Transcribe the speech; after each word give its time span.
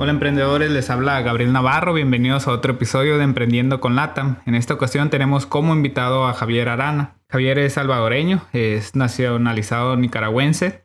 Hola 0.00 0.12
emprendedores, 0.12 0.70
les 0.70 0.90
habla 0.90 1.20
Gabriel 1.22 1.52
Navarro, 1.52 1.92
bienvenidos 1.92 2.46
a 2.46 2.52
otro 2.52 2.74
episodio 2.74 3.18
de 3.18 3.24
Emprendiendo 3.24 3.80
con 3.80 3.96
LATAM. 3.96 4.36
En 4.46 4.54
esta 4.54 4.74
ocasión 4.74 5.10
tenemos 5.10 5.44
como 5.44 5.74
invitado 5.74 6.28
a 6.28 6.34
Javier 6.34 6.68
Arana. 6.68 7.16
Javier 7.28 7.58
es 7.58 7.72
salvadoreño, 7.72 8.42
es 8.52 8.94
nacionalizado 8.94 9.96
nicaragüense, 9.96 10.84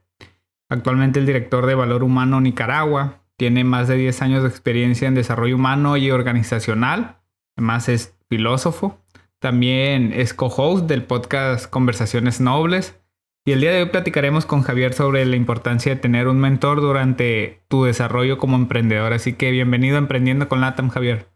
actualmente 0.68 1.20
el 1.20 1.28
director 1.28 1.68
de 1.68 1.76
Valor 1.76 2.04
Humano 2.04 2.42
Nicaragua, 2.42 3.22
tiene 3.38 3.64
más 3.64 3.88
de 3.88 3.98
10 3.98 4.20
años 4.24 4.42
de 4.42 4.50
experiencia 4.50 5.08
en 5.08 5.14
desarrollo 5.14 5.58
humano 5.58 5.96
y 5.96 6.10
organizacional, 6.10 7.18
además 7.56 7.90
es 7.90 8.18
filósofo, 8.30 8.98
también 9.38 10.12
es 10.12 10.34
co-host 10.34 10.88
del 10.88 11.04
podcast 11.04 11.70
Conversaciones 11.70 12.42
Nobles 12.42 13.00
y 13.46 13.52
el 13.52 13.60
día 13.60 13.72
de 13.72 13.84
hoy 13.84 13.90
platicaremos 13.90 14.46
con 14.46 14.62
Javier 14.62 14.94
sobre 14.94 15.26
la 15.26 15.36
importancia 15.36 15.94
de 15.94 16.00
tener 16.00 16.28
un 16.28 16.40
mentor 16.40 16.80
durante 16.80 17.62
tu 17.68 17.84
desarrollo 17.84 18.38
como 18.38 18.56
emprendedor. 18.56 19.12
Así 19.12 19.34
que 19.34 19.52
bienvenido 19.52 19.98
a 19.98 20.00
Emprendiendo 20.00 20.48
con 20.48 20.62
LATAM, 20.62 20.90
Javier. 20.90 21.28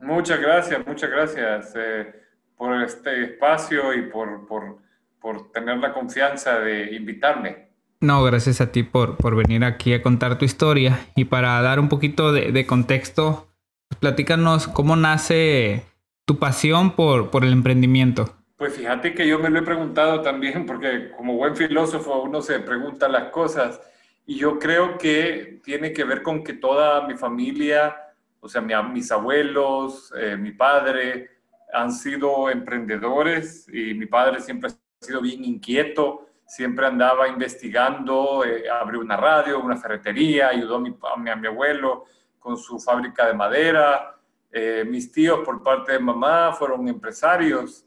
Muchas 0.00 0.40
gracias, 0.40 0.86
muchas 0.86 1.10
gracias 1.10 1.72
eh, 1.74 2.12
por 2.56 2.82
este 2.82 3.24
espacio 3.24 3.94
y 3.94 4.02
por, 4.10 4.46
por, 4.46 4.78
por, 5.20 5.50
tener 5.52 5.78
la 5.78 5.94
confianza 5.94 6.58
de 6.58 6.94
invitarme. 6.94 7.68
No, 8.00 8.22
gracias 8.22 8.60
a 8.60 8.70
ti 8.70 8.82
por, 8.82 9.16
por 9.16 9.34
venir 9.34 9.64
aquí 9.64 9.94
a 9.94 10.02
contar 10.02 10.36
tu 10.36 10.44
historia. 10.44 11.00
Y 11.16 11.24
para 11.24 11.60
dar 11.62 11.80
un 11.80 11.88
poquito 11.88 12.30
de, 12.30 12.52
de 12.52 12.66
contexto, 12.66 13.48
pues 13.88 13.98
platícanos 13.98 14.68
cómo 14.68 14.96
nace 14.96 15.82
tu 16.26 16.38
pasión 16.38 16.94
por, 16.94 17.30
por 17.30 17.44
el 17.44 17.52
emprendimiento. 17.52 18.37
Pues 18.58 18.74
fíjate 18.74 19.14
que 19.14 19.24
yo 19.24 19.38
me 19.38 19.50
lo 19.50 19.60
he 19.60 19.62
preguntado 19.62 20.20
también, 20.20 20.66
porque 20.66 21.12
como 21.16 21.36
buen 21.36 21.54
filósofo 21.54 22.22
uno 22.22 22.42
se 22.42 22.58
pregunta 22.58 23.06
las 23.08 23.30
cosas, 23.30 23.80
y 24.26 24.36
yo 24.36 24.58
creo 24.58 24.98
que 24.98 25.60
tiene 25.62 25.92
que 25.92 26.02
ver 26.02 26.24
con 26.24 26.42
que 26.42 26.54
toda 26.54 27.06
mi 27.06 27.16
familia, 27.16 27.96
o 28.40 28.48
sea, 28.48 28.60
mis 28.60 29.12
abuelos, 29.12 30.12
eh, 30.18 30.36
mi 30.36 30.50
padre, 30.50 31.30
han 31.72 31.92
sido 31.92 32.50
emprendedores 32.50 33.68
y 33.72 33.94
mi 33.94 34.06
padre 34.06 34.40
siempre 34.40 34.70
ha 34.70 35.06
sido 35.06 35.20
bien 35.20 35.44
inquieto, 35.44 36.26
siempre 36.44 36.86
andaba 36.86 37.28
investigando, 37.28 38.44
eh, 38.44 38.64
abrió 38.68 39.00
una 39.00 39.16
radio, 39.16 39.60
una 39.60 39.76
ferretería, 39.76 40.48
ayudó 40.48 40.82
a 41.12 41.16
mi, 41.16 41.46
abuelo 41.46 42.06
con 42.40 42.56
su 42.56 42.80
fábrica 42.80 43.24
de 43.28 43.34
madera. 43.34 44.16
Eh, 44.50 44.84
mis 44.84 45.12
tíos 45.12 45.44
por 45.44 45.62
parte 45.62 45.92
de 45.92 46.00
mamá 46.00 46.52
fueron 46.52 46.88
empresarios 46.88 47.84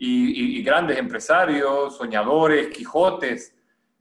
y, 0.00 0.62
grandes 0.62 0.98
empresarios, 0.98 1.96
soñadores, 1.96 2.68
Quijotes. 2.68 3.54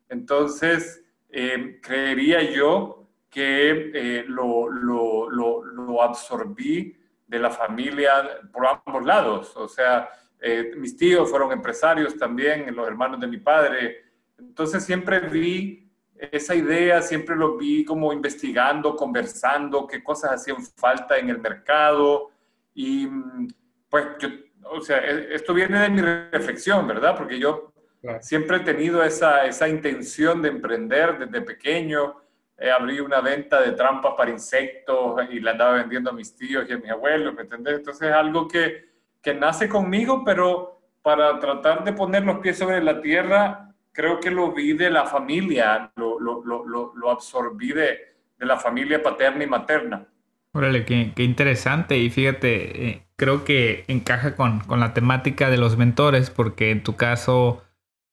Entonces, 0.09 1.03
eh, 1.29 1.79
creería 1.81 2.41
yo 2.41 3.07
que 3.29 3.91
eh, 3.93 4.25
lo, 4.27 4.69
lo, 4.69 5.29
lo, 5.29 6.01
absorbí 6.01 6.95
de 7.27 7.39
la 7.39 7.49
familia 7.49 8.39
por 8.51 8.67
ambos 8.67 9.05
lados. 9.05 9.55
O 9.57 9.67
sea, 9.67 10.09
eh, 10.39 10.73
mis 10.77 10.95
tíos 10.95 11.29
fueron 11.29 11.51
empresarios 11.51 12.17
también, 12.17 12.73
los 12.75 12.87
hermanos 12.87 13.19
de 13.19 13.27
mi 13.27 13.37
padre. 13.37 14.05
Entonces, 14.37 14.83
siempre 14.83 15.19
vi 15.19 15.91
esa 16.17 16.55
idea, 16.55 17.01
siempre 17.01 17.35
lo 17.35 17.57
vi 17.57 17.83
como 17.83 18.13
investigando, 18.13 18.95
conversando, 18.95 19.85
qué 19.85 20.01
cosas 20.01 20.31
hacían 20.31 20.63
falta 20.63 21.17
en 21.17 21.29
el 21.29 21.39
mercado. 21.39 22.31
Y 22.73 23.07
mm, 23.07 23.47
pues 23.89 24.05
yo 24.19 24.29
o 24.71 24.81
sea, 24.81 24.99
e, 24.99 25.33
esto 25.33 25.53
viene 25.53 25.79
de 25.79 25.89
mi 25.89 26.01
reflexión, 26.01 26.87
¿verdad? 26.87 27.15
Porque 27.17 27.39
yo 27.39 27.71
siempre 28.21 28.57
he 28.57 28.61
tenido 28.61 29.03
esa, 29.03 29.45
esa 29.45 29.67
intención 29.67 30.41
de 30.41 30.49
emprender 30.49 31.17
desde 31.17 31.41
pequeño. 31.41 32.21
Eh, 32.57 32.71
abrí 32.71 32.99
una 32.99 33.19
venta 33.19 33.61
de 33.61 33.73
trampas 33.73 34.13
para 34.15 34.31
insectos 34.31 35.21
y 35.29 35.39
la 35.39 35.51
andaba 35.51 35.73
vendiendo 35.73 36.09
a 36.09 36.13
mis 36.13 36.35
tíos 36.35 36.65
y 36.69 36.73
a 36.73 36.77
mis 36.77 36.89
abuelos, 36.89 37.33
¿me 37.33 37.41
entendés? 37.41 37.79
Entonces 37.79 38.07
es 38.07 38.13
algo 38.13 38.47
que, 38.47 38.85
que 39.21 39.33
nace 39.33 39.67
conmigo, 39.67 40.23
pero 40.23 40.79
para 41.01 41.37
tratar 41.39 41.83
de 41.83 41.93
poner 41.93 42.23
los 42.23 42.39
pies 42.39 42.57
sobre 42.57 42.81
la 42.81 43.01
tierra, 43.01 43.75
creo 43.91 44.19
que 44.19 44.31
lo 44.31 44.51
vi 44.51 44.73
de 44.73 44.89
la 44.89 45.05
familia, 45.05 45.91
lo, 45.95 46.19
lo, 46.19 46.43
lo, 46.43 46.93
lo 46.95 47.11
absorbí 47.11 47.73
de, 47.73 48.15
de, 48.37 48.45
la 48.45 48.57
familia 48.57 49.03
paterna 49.03 49.43
y 49.43 49.47
materna. 49.47 50.07
Órale, 50.55 50.85
qué, 50.85 51.11
interesante. 51.17 51.97
Y 51.97 52.09
fíjate, 52.09 52.87
eh, 52.87 53.01
creo 53.17 53.43
que 53.43 53.83
encaja 53.89 54.37
con, 54.37 54.61
con, 54.61 54.79
la 54.79 54.93
temática 54.93 55.49
de 55.49 55.57
los 55.57 55.75
mentores, 55.75 56.29
porque 56.29 56.71
en 56.71 56.81
tu 56.81 56.95
caso, 56.95 57.61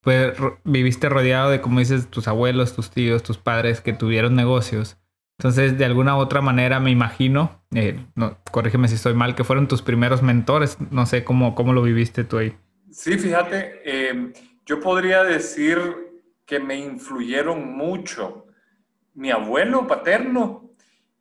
pues 0.01 0.37
viviste 0.65 1.09
rodeado 1.09 1.51
de, 1.51 1.61
como 1.61 1.79
dices, 1.79 2.09
tus 2.09 2.27
abuelos, 2.27 2.75
tus 2.75 2.91
tíos, 2.91 3.23
tus 3.23 3.39
padres 3.39 3.81
que 3.81 3.93
tuvieron 3.93 4.35
negocios. 4.35 4.99
Entonces, 5.39 5.79
de 5.79 5.85
alguna 5.85 6.17
u 6.17 6.19
otra 6.19 6.41
manera, 6.41 6.81
me 6.81 6.91
imagino, 6.91 7.63
eh, 7.73 8.05
corrígeme 8.51 8.89
si 8.89 8.97
estoy 8.97 9.15
mal, 9.15 9.37
que 9.37 9.45
fueron 9.45 9.69
tus 9.69 9.81
primeros 9.81 10.21
mentores. 10.21 10.79
No 10.91 11.07
sé 11.07 11.23
cómo, 11.23 11.55
cómo 11.55 11.73
lo 11.73 11.83
viviste 11.83 12.25
tú 12.25 12.39
ahí. 12.39 12.57
Sí, 12.91 13.19
fíjate, 13.19 13.83
eh, 13.85 14.33
yo 14.67 14.81
podría 14.81 15.23
decir 15.23 15.79
que 16.45 16.59
me 16.59 16.75
influyeron 16.75 17.77
mucho 17.77 18.49
mi 19.15 19.31
abuelo 19.31 19.87
paterno 19.87 20.62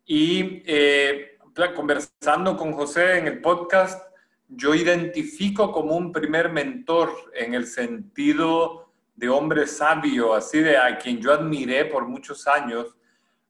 y 0.04 0.62
eh, 0.66 1.38
conversando 1.74 2.56
con 2.56 2.72
José 2.72 3.18
en 3.18 3.26
el 3.26 3.40
podcast, 3.40 4.10
yo 4.48 4.74
identifico 4.74 5.70
como 5.70 5.96
un 5.96 6.12
primer 6.12 6.50
mentor 6.50 7.10
en 7.34 7.54
el 7.54 7.66
sentido 7.66 8.92
de 9.14 9.28
hombre 9.28 9.66
sabio, 9.66 10.34
así 10.34 10.60
de 10.60 10.76
a 10.76 10.98
quien 10.98 11.20
yo 11.20 11.32
admiré 11.32 11.84
por 11.84 12.06
muchos 12.06 12.46
años, 12.46 12.96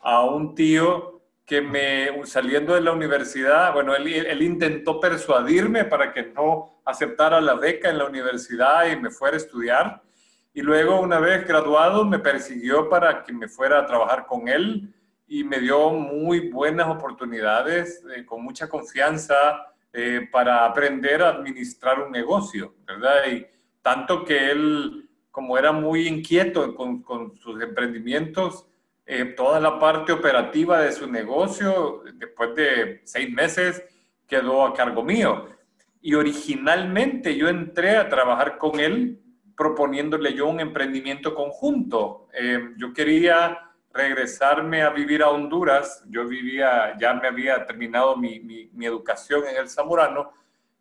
a 0.00 0.24
un 0.24 0.54
tío 0.54 1.22
que 1.44 1.60
me, 1.60 2.24
saliendo 2.26 2.74
de 2.74 2.80
la 2.80 2.92
universidad, 2.92 3.72
bueno, 3.72 3.94
él, 3.94 4.06
él, 4.06 4.42
intentó 4.42 5.00
persuadirme 5.00 5.84
para 5.84 6.12
que 6.12 6.22
no 6.24 6.80
aceptara 6.84 7.40
la 7.40 7.54
beca 7.54 7.90
en 7.90 7.98
la 7.98 8.06
universidad 8.06 8.86
y 8.90 8.96
me 8.96 9.10
fuera 9.10 9.36
a 9.36 9.38
estudiar. 9.38 10.02
Y 10.54 10.62
luego, 10.62 11.00
una 11.00 11.19
vez 11.19 11.46
graduado, 11.46 12.04
me 12.04 12.19
persiguió 12.19 12.88
para 12.88 13.24
que 13.24 13.32
me 13.32 13.48
fuera 13.48 13.80
a 13.80 13.86
trabajar 13.86 14.26
con 14.26 14.48
él 14.48 14.92
y 15.32 15.44
me 15.44 15.60
dio 15.60 15.88
muy 15.88 16.50
buenas 16.50 16.88
oportunidades, 16.88 18.04
eh, 18.15 18.22
con 18.26 18.44
mucha 18.44 18.69
confianza, 18.69 19.72
eh, 19.91 20.28
para 20.31 20.66
aprender 20.66 21.22
a 21.22 21.31
administrar 21.31 22.00
un 22.00 22.12
negocio, 22.12 22.75
¿verdad? 22.87 23.26
Y 23.31 23.47
tanto 23.81 24.26
que 24.26 24.50
él, 24.50 25.09
como 25.31 25.56
era 25.56 25.72
muy 25.72 26.06
inquieto 26.06 26.75
con, 26.75 27.03
sus 27.41 27.62
emprendimientos, 27.62 28.66
eh, 29.06 29.25
toda 29.25 29.59
la 29.59 29.78
parte 29.78 30.12
operativa 30.12 30.82
de 30.82 30.93
su 30.93 31.10
negocio, 31.10 32.03
después 32.12 32.54
de 32.54 33.00
seis 33.04 33.32
meses, 33.32 33.82
quedó 34.26 34.66
a 34.66 34.75
cargo 34.75 35.03
mío. 35.03 35.47
Y 36.03 36.12
originalmente 36.12 37.34
yo 37.34 37.49
entré 37.49 37.97
a 37.97 38.10
trabajar 38.10 38.59
con 38.59 38.78
él 38.78 39.19
proponiéndole 39.56 40.34
yo 40.34 40.47
un 40.47 40.60
emprendimiento 40.60 41.34
conjunto. 41.34 42.28
yo 42.76 42.93
quería 42.93 43.72
regresarme 43.92 44.82
a 44.82 44.91
vivir 44.91 45.22
a 45.22 45.30
Honduras. 45.30 46.03
Yo 46.08 46.26
vivía, 46.26 46.97
ya 46.98 47.14
me 47.14 47.28
había 47.28 47.64
terminado 47.67 48.17
mi, 48.17 48.40
mi, 48.40 48.87
educación 48.87 49.44
en 49.46 49.56
el 49.56 49.69
Zamorano. 49.69 50.32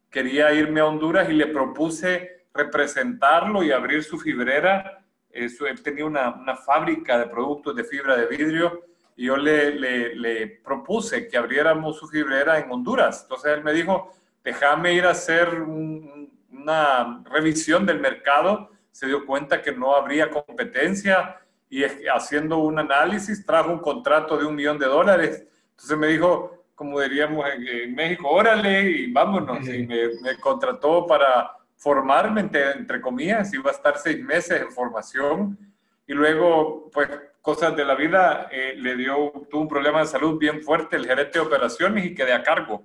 Quería 0.09 0.53
irme 0.53 0.79
a 0.79 0.85
Honduras 0.85 1.29
y 1.29 1.33
le 1.33 1.47
propuse 1.47 2.45
representarlo 2.53 3.63
y 3.63 3.71
abrir 3.71 4.03
su 4.03 4.19
fibrera. 4.19 5.03
Eso, 5.29 5.65
él 5.65 5.81
tenía 5.81 6.05
una, 6.05 6.33
una, 6.33 6.55
fábrica 6.55 7.17
de 7.17 7.27
productos 7.27 7.75
de 7.75 7.83
fibra 7.83 8.17
de 8.17 8.25
vidrio 8.25 8.85
y 9.15 9.25
yo 9.25 9.37
le, 9.37 9.71
le, 10.15 10.47
propuse 10.47 11.27
que 11.27 11.37
abriéramos 11.37 11.97
su 11.97 12.07
fibrera 12.07 12.59
en 12.59 12.71
Honduras. 12.71 13.21
Entonces 13.23 13.53
él 13.53 13.63
me 13.63 13.73
dijo, 13.73 14.11
déjame 14.43 14.93
ir 14.93 15.05
a 15.05 15.11
hacer 15.11 15.61
una 15.61 17.23
revisión 17.29 17.85
del 17.85 17.99
mercado. 17.99 18.71
Se 18.91 19.07
dio 19.07 19.25
cuenta 19.25 19.61
que 19.61 19.71
no 19.71 19.95
habría 19.95 20.29
competencia 20.29 21.41
y 21.71 21.85
haciendo 22.13 22.57
un 22.57 22.77
análisis 22.77 23.45
trajo 23.45 23.71
un 23.71 23.79
contrato 23.79 24.37
de 24.37 24.45
un 24.45 24.53
millón 24.53 24.77
de 24.77 24.87
dólares. 24.87 25.47
Entonces 25.69 25.97
me 25.97 26.07
dijo, 26.07 26.65
como 26.75 26.99
diríamos 26.99 27.45
en, 27.49 27.95
México, 27.95 28.27
órale 28.29 28.81
y 28.91 29.11
vámonos. 29.11 29.65
Y 29.69 29.87
me, 29.87 30.35
contrató 30.41 31.07
para 31.07 31.49
formarme, 31.77 32.41
entre, 32.41 32.71
entre, 32.71 32.99
comillas, 32.99 33.53
iba 33.53 33.71
a 33.71 33.73
estar 33.73 33.97
seis 33.97 34.21
meses 34.21 34.61
en 34.61 34.69
formación. 34.69 35.57
Y 36.05 36.13
luego, 36.13 36.89
pues 36.91 37.07
cosas 37.41 37.73
de 37.73 37.85
la 37.85 37.95
vida, 37.95 38.49
eh, 38.51 38.73
le 38.77 38.97
dio, 38.97 39.31
tuvo 39.49 39.61
un 39.61 39.67
problema 39.69 40.01
de 40.01 40.07
salud 40.07 40.37
bien 40.37 40.61
fuerte, 40.61 40.97
el 40.97 41.07
gerente 41.07 41.39
de 41.39 41.45
operaciones 41.45 42.03
y 42.03 42.13
quedé 42.13 42.33
a 42.33 42.43
cargo. 42.43 42.83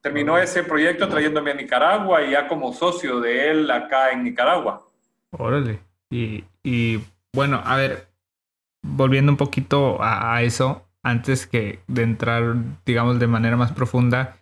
Terminó 0.00 0.38
ese 0.38 0.62
proyecto 0.62 1.08
trayéndome 1.08 1.50
a 1.50 1.54
Nicaragua 1.54 2.22
y 2.22 2.30
ya 2.30 2.46
como 2.46 2.72
socio 2.72 3.18
de 3.18 3.50
él 3.50 3.70
acá 3.72 4.12
en 4.12 4.22
Nicaragua. 4.22 4.86
Órale. 5.32 5.80
Y, 6.10 6.44
y 6.62 7.00
bueno, 7.34 7.60
a 7.64 7.76
ver, 7.76 8.06
volviendo 8.82 9.32
un 9.32 9.36
poquito 9.36 9.98
a, 10.00 10.40
eso, 10.42 10.86
antes 11.02 11.46
que 11.46 11.80
de 11.88 12.02
entrar, 12.02 12.54
digamos, 12.86 13.18
de 13.18 13.26
manera 13.26 13.56
más 13.56 13.72
profunda, 13.72 14.36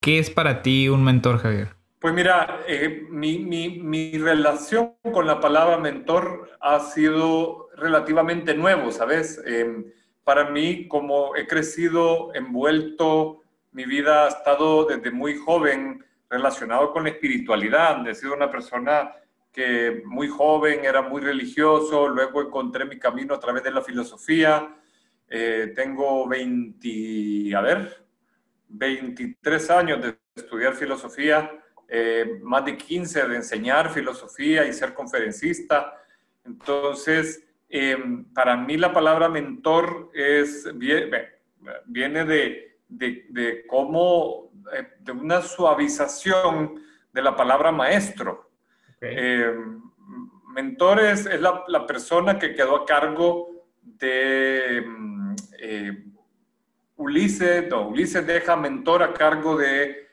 ¿qué 0.00 0.18
es 0.18 0.28
para 0.28 0.62
ti 0.62 0.88
un 0.88 1.04
mentor, 1.04 1.38
Javier? 1.38 1.68
Pues 2.00 2.12
mira, 2.12 2.60
eh, 2.66 3.06
mi, 3.10 3.38
mi, 3.38 3.78
mi, 3.78 4.18
relación 4.18 4.94
con 5.12 5.26
la 5.26 5.38
palabra 5.38 5.78
mentor 5.78 6.50
ha 6.60 6.80
sido 6.80 7.68
relativamente 7.76 8.54
nuevo, 8.54 8.90
¿sabes? 8.90 9.40
Em, 9.46 9.84
para 10.24 10.50
mí, 10.50 10.88
como 10.88 11.36
he 11.36 11.46
crecido 11.46 12.34
envuelto, 12.34 13.42
mi 13.70 13.84
vida 13.84 14.24
ha 14.24 14.28
estado 14.28 14.86
desde 14.86 15.12
muy 15.12 15.36
joven 15.36 16.04
relacionado 16.28 16.92
con 16.92 17.04
la 17.04 17.10
espiritualidad. 17.10 18.04
He 18.08 18.14
sido 18.16 18.34
una 18.34 18.50
persona 18.50 19.12
que 19.52 20.02
muy 20.06 20.28
joven 20.28 20.84
era 20.84 21.02
muy 21.02 21.20
religioso, 21.20 22.08
luego 22.08 22.42
encontré 22.42 22.84
mi 22.84 22.98
camino 22.98 23.34
a 23.34 23.40
través 23.40 23.62
de 23.62 23.70
la 23.70 23.82
filosofía. 23.82 24.76
Eh, 25.28 25.72
tengo 25.74 26.26
20, 26.26 27.54
a 27.54 27.60
ver, 27.60 28.06
23 28.68 29.70
años 29.70 30.02
de 30.02 30.16
estudiar 30.34 30.74
filosofía 30.74 31.50
eh, 31.94 32.38
más 32.42 32.64
de 32.64 32.74
15 32.74 33.28
de 33.28 33.36
enseñar 33.36 33.92
filosofía 33.92 34.64
y 34.66 34.72
ser 34.72 34.94
conferencista. 34.94 35.92
Entonces, 36.42 37.46
eh, 37.68 37.98
para 38.34 38.56
mí 38.56 38.78
la 38.78 38.94
palabra 38.94 39.28
mentor 39.28 40.10
es, 40.14 40.66
viene 41.84 42.24
de, 42.24 42.78
de, 42.88 43.26
de 43.28 43.66
cómo, 43.66 44.50
eh, 44.74 44.88
de 45.00 45.12
una 45.12 45.42
suavización 45.42 46.82
de 47.12 47.20
la 47.20 47.36
palabra 47.36 47.70
maestro. 47.70 48.50
Mentor 50.54 51.00
es, 51.00 51.28
la, 51.40 51.86
persona 51.86 52.38
que 52.38 52.54
quedó 52.54 52.76
a 52.76 52.86
cargo 52.86 53.50
de 53.82 54.84
Ulises, 56.96 57.68
no, 57.68 57.88
Ulises 57.88 58.26
deja 58.26 58.56
mentor 58.56 59.02
a 59.02 59.12
cargo 59.12 59.56
de 59.56 60.08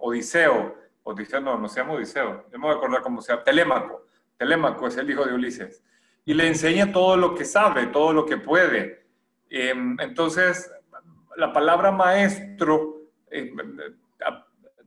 Odiseo 0.00 0.78
Odiseo, 1.10 1.40
no, 1.40 1.58
no 1.58 1.68
se 1.68 1.80
llama 1.80 1.94
Odiseo, 1.94 2.44
no 2.52 2.58
me 2.58 2.66
voy 2.66 2.74
a 2.74 2.76
acordar 2.76 3.00
cómo 3.00 3.22
se 3.22 3.32
llama, 3.32 3.42
Telémaco. 3.42 4.04
Telémaco 4.36 4.86
es 4.86 4.96
el 4.98 5.10
hijo 5.10 5.24
de 5.24 5.32
Ulises. 5.32 5.82
Y 6.26 6.34
le 6.34 6.46
enseña 6.46 6.92
todo 6.92 7.16
lo 7.16 7.34
que 7.34 7.46
sabe, 7.46 7.86
todo 7.86 8.12
lo 8.12 8.26
que 8.26 8.36
puede. 8.36 9.06
Em, 9.48 9.96
entonces, 10.00 10.70
la 11.36 11.50
palabra 11.52 11.90
maestro 11.90 13.08
eh, 13.30 13.50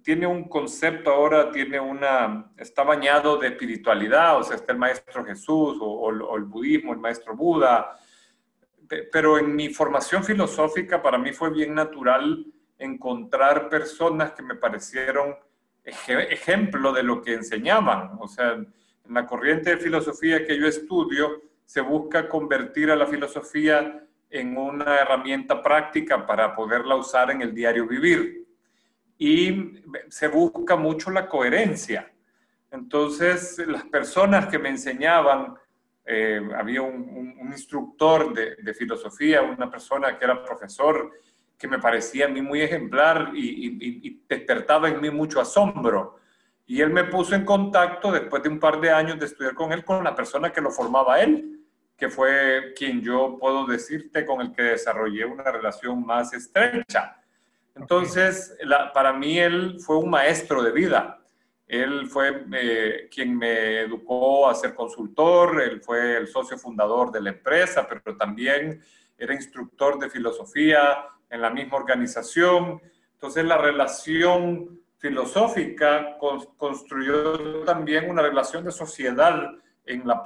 tiene 0.03 0.27
un 0.27 0.47
concepto 0.47 1.11
ahora, 1.11 1.51
tiene 1.51 1.79
una, 1.79 2.51
está 2.57 2.83
bañado 2.83 3.37
de 3.37 3.47
espiritualidad, 3.49 4.37
o 4.37 4.43
sea, 4.43 4.55
está 4.55 4.71
el 4.71 4.79
maestro 4.79 5.23
Jesús 5.25 5.77
o, 5.79 5.85
o 5.85 6.37
el 6.37 6.43
budismo, 6.43 6.93
el 6.93 6.99
maestro 6.99 7.35
Buda. 7.35 7.97
Pero 9.11 9.37
en 9.37 9.55
mi 9.55 9.69
formación 9.69 10.23
filosófica, 10.23 11.01
para 11.01 11.17
mí 11.17 11.31
fue 11.31 11.49
bien 11.49 11.73
natural 11.73 12.45
encontrar 12.77 13.69
personas 13.69 14.33
que 14.33 14.41
me 14.41 14.55
parecieron 14.55 15.35
ejemplo 15.83 16.91
de 16.91 17.03
lo 17.03 17.21
que 17.21 17.33
enseñaban. 17.33 18.17
O 18.19 18.27
sea, 18.27 18.53
en 18.53 19.13
la 19.13 19.25
corriente 19.25 19.71
de 19.71 19.77
filosofía 19.77 20.45
que 20.45 20.57
yo 20.59 20.67
estudio, 20.67 21.41
se 21.65 21.81
busca 21.81 22.27
convertir 22.27 22.91
a 22.91 22.95
la 22.95 23.07
filosofía 23.07 24.03
en 24.29 24.57
una 24.57 24.97
herramienta 24.99 25.61
práctica 25.61 26.25
para 26.25 26.55
poderla 26.55 26.95
usar 26.95 27.31
en 27.31 27.41
el 27.41 27.53
diario 27.53 27.87
vivir. 27.87 28.40
Y 29.21 29.83
se 30.09 30.27
busca 30.29 30.75
mucho 30.75 31.11
la 31.11 31.29
coherencia. 31.29 32.11
Entonces, 32.71 33.63
las 33.67 33.83
personas 33.83 34.47
que 34.47 34.57
me 34.57 34.69
enseñaban, 34.69 35.53
eh, 36.03 36.41
había 36.57 36.81
un, 36.81 37.37
instructor 37.51 38.33
de, 38.33 38.55
de, 38.55 38.73
filosofía, 38.73 39.43
una 39.43 39.69
persona 39.69 40.17
que 40.17 40.25
era 40.25 40.43
profesor, 40.43 41.11
que 41.55 41.67
me 41.67 41.77
parecía 41.77 42.25
a 42.25 42.29
mí 42.29 42.41
muy 42.41 42.63
ejemplar 42.63 43.29
y, 43.35 44.23
despertaba 44.27 44.89
en 44.89 44.99
mí 44.99 45.11
mucho 45.11 45.39
asombro. 45.39 46.15
Y 46.65 46.81
él 46.81 46.89
me 46.89 47.03
puso 47.03 47.35
en 47.35 47.45
contacto, 47.45 48.11
después 48.11 48.41
de 48.41 48.49
un 48.49 48.59
par 48.59 48.81
de 48.81 48.89
años 48.89 49.19
de 49.19 49.27
estudiar 49.27 49.53
con 49.53 49.71
él, 49.71 49.85
con 49.85 50.03
la 50.03 50.15
persona 50.15 50.51
que 50.51 50.61
lo 50.61 50.71
formaba 50.71 51.21
él, 51.21 51.59
que 51.95 52.09
fue 52.09 52.73
quien 52.75 53.03
yo 53.03 53.37
puedo 53.39 53.67
decirte 53.67 54.25
con 54.25 54.41
el 54.41 54.51
que 54.51 54.63
desarrollé 54.63 55.25
una 55.25 55.43
relación 55.43 56.03
más 56.03 56.33
estrecha. 56.33 57.20
Entonces, 57.75 58.55
para 58.93 59.13
mí 59.13 59.39
él 59.39 59.77
fue 59.79 59.97
un 59.97 60.09
maestro 60.09 60.61
de 60.61 60.71
vida. 60.71 61.19
Él 61.67 62.07
fue 62.07 62.45
eh, 62.53 63.09
quien 63.09 63.37
me 63.37 63.81
educó 63.81 64.49
a 64.49 64.55
ser 64.55 64.75
consultor, 64.75 65.61
él 65.61 65.81
fue 65.81 66.17
el 66.17 66.27
socio 66.27 66.57
fundador 66.57 67.11
de 67.11 67.21
la 67.21 67.29
empresa, 67.29 67.87
pero 67.87 68.17
también 68.17 68.81
era 69.17 69.33
instructor 69.33 69.97
de 69.97 70.09
filosofía, 70.09 71.05
en 71.31 71.41
la 71.41 71.49
misma 71.49 71.77
organización. 71.77 72.79
Entonces 73.13 73.43
la 73.45 73.57
relación 73.57 74.79
filosófica 74.97 76.17
construyó 76.57 77.63
también 77.63 78.09
una 78.09 78.21
relación 78.21 78.63
de 78.63 78.71
sociedad 78.71 79.49
en, 79.85 80.07
la, 80.07 80.21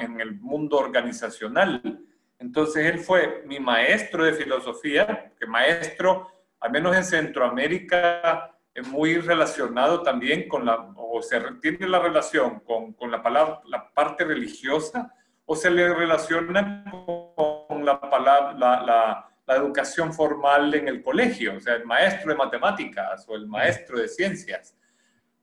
en, 0.00 0.20
el 0.20 0.40
mundo 0.40 0.78
organizacional. 0.78 2.00
Entonces 2.38 2.86
él 2.86 3.00
fue 3.00 3.42
mi 3.46 3.60
maestro 3.60 4.24
de 4.24 4.32
filosofía, 4.32 5.32
que 5.38 5.46
maestro, 5.46 6.28
al 6.64 6.70
menos 6.70 6.96
en 6.96 7.04
Centroamérica, 7.04 8.50
es 8.72 8.88
muy 8.88 9.18
relacionado 9.18 10.00
también 10.00 10.48
con 10.48 10.64
la, 10.64 10.76
o 10.96 11.20
se 11.20 11.38
tiene 11.60 11.86
la 11.86 11.98
relación 11.98 12.60
con, 12.60 12.94
con 12.94 13.10
la, 13.10 13.22
palabra, 13.22 13.60
la 13.66 13.92
parte 13.92 14.24
religiosa, 14.24 15.12
o 15.44 15.54
se 15.54 15.70
le 15.70 15.92
relaciona 15.92 16.84
con 16.90 17.84
la 17.84 18.00
palabra, 18.00 18.54
la, 18.54 19.28
la 19.46 19.56
educación 19.56 20.14
formal 20.14 20.72
en 20.72 20.88
el 20.88 21.02
colegio, 21.02 21.58
o 21.58 21.60
sea, 21.60 21.74
el 21.74 21.84
maestro 21.84 22.32
de 22.32 22.38
matemáticas 22.38 23.26
o 23.28 23.36
el 23.36 23.46
maestro 23.46 23.98
de 23.98 24.08
ciencias. 24.08 24.74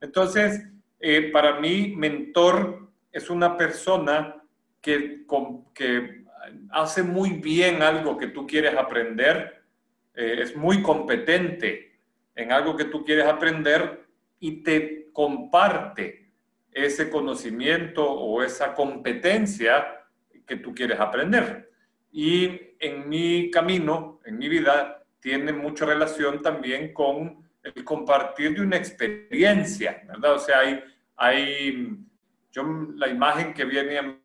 Entonces, 0.00 0.68
eh, 0.98 1.30
para 1.30 1.60
mí, 1.60 1.94
mentor 1.96 2.90
es 3.12 3.30
una 3.30 3.56
persona 3.56 4.42
que, 4.80 5.24
que 5.72 6.24
hace 6.70 7.04
muy 7.04 7.34
bien 7.34 7.80
algo 7.80 8.18
que 8.18 8.26
tú 8.26 8.44
quieres 8.44 8.76
aprender, 8.76 9.61
eh, 10.14 10.38
es 10.40 10.56
muy 10.56 10.82
competente 10.82 11.92
en 12.34 12.52
algo 12.52 12.76
que 12.76 12.86
tú 12.86 13.04
quieres 13.04 13.26
aprender 13.26 14.06
y 14.40 14.62
te 14.62 15.10
comparte 15.12 16.32
ese 16.72 17.10
conocimiento 17.10 18.10
o 18.10 18.42
esa 18.42 18.74
competencia 18.74 20.06
que 20.46 20.56
tú 20.56 20.74
quieres 20.74 20.98
aprender. 20.98 21.70
Y 22.10 22.60
en 22.78 23.08
mi 23.08 23.50
camino, 23.50 24.20
en 24.24 24.38
mi 24.38 24.48
vida, 24.48 25.04
tiene 25.20 25.52
mucha 25.52 25.86
relación 25.86 26.42
también 26.42 26.92
con 26.92 27.48
el 27.62 27.84
compartir 27.84 28.54
de 28.54 28.62
una 28.62 28.76
experiencia, 28.76 30.02
¿verdad? 30.06 30.34
O 30.34 30.38
sea, 30.38 30.58
hay, 30.60 30.82
hay 31.16 31.98
yo, 32.50 32.64
la 32.96 33.08
imagen 33.08 33.54
que 33.54 33.64
viene 33.64 33.98
a 33.98 34.18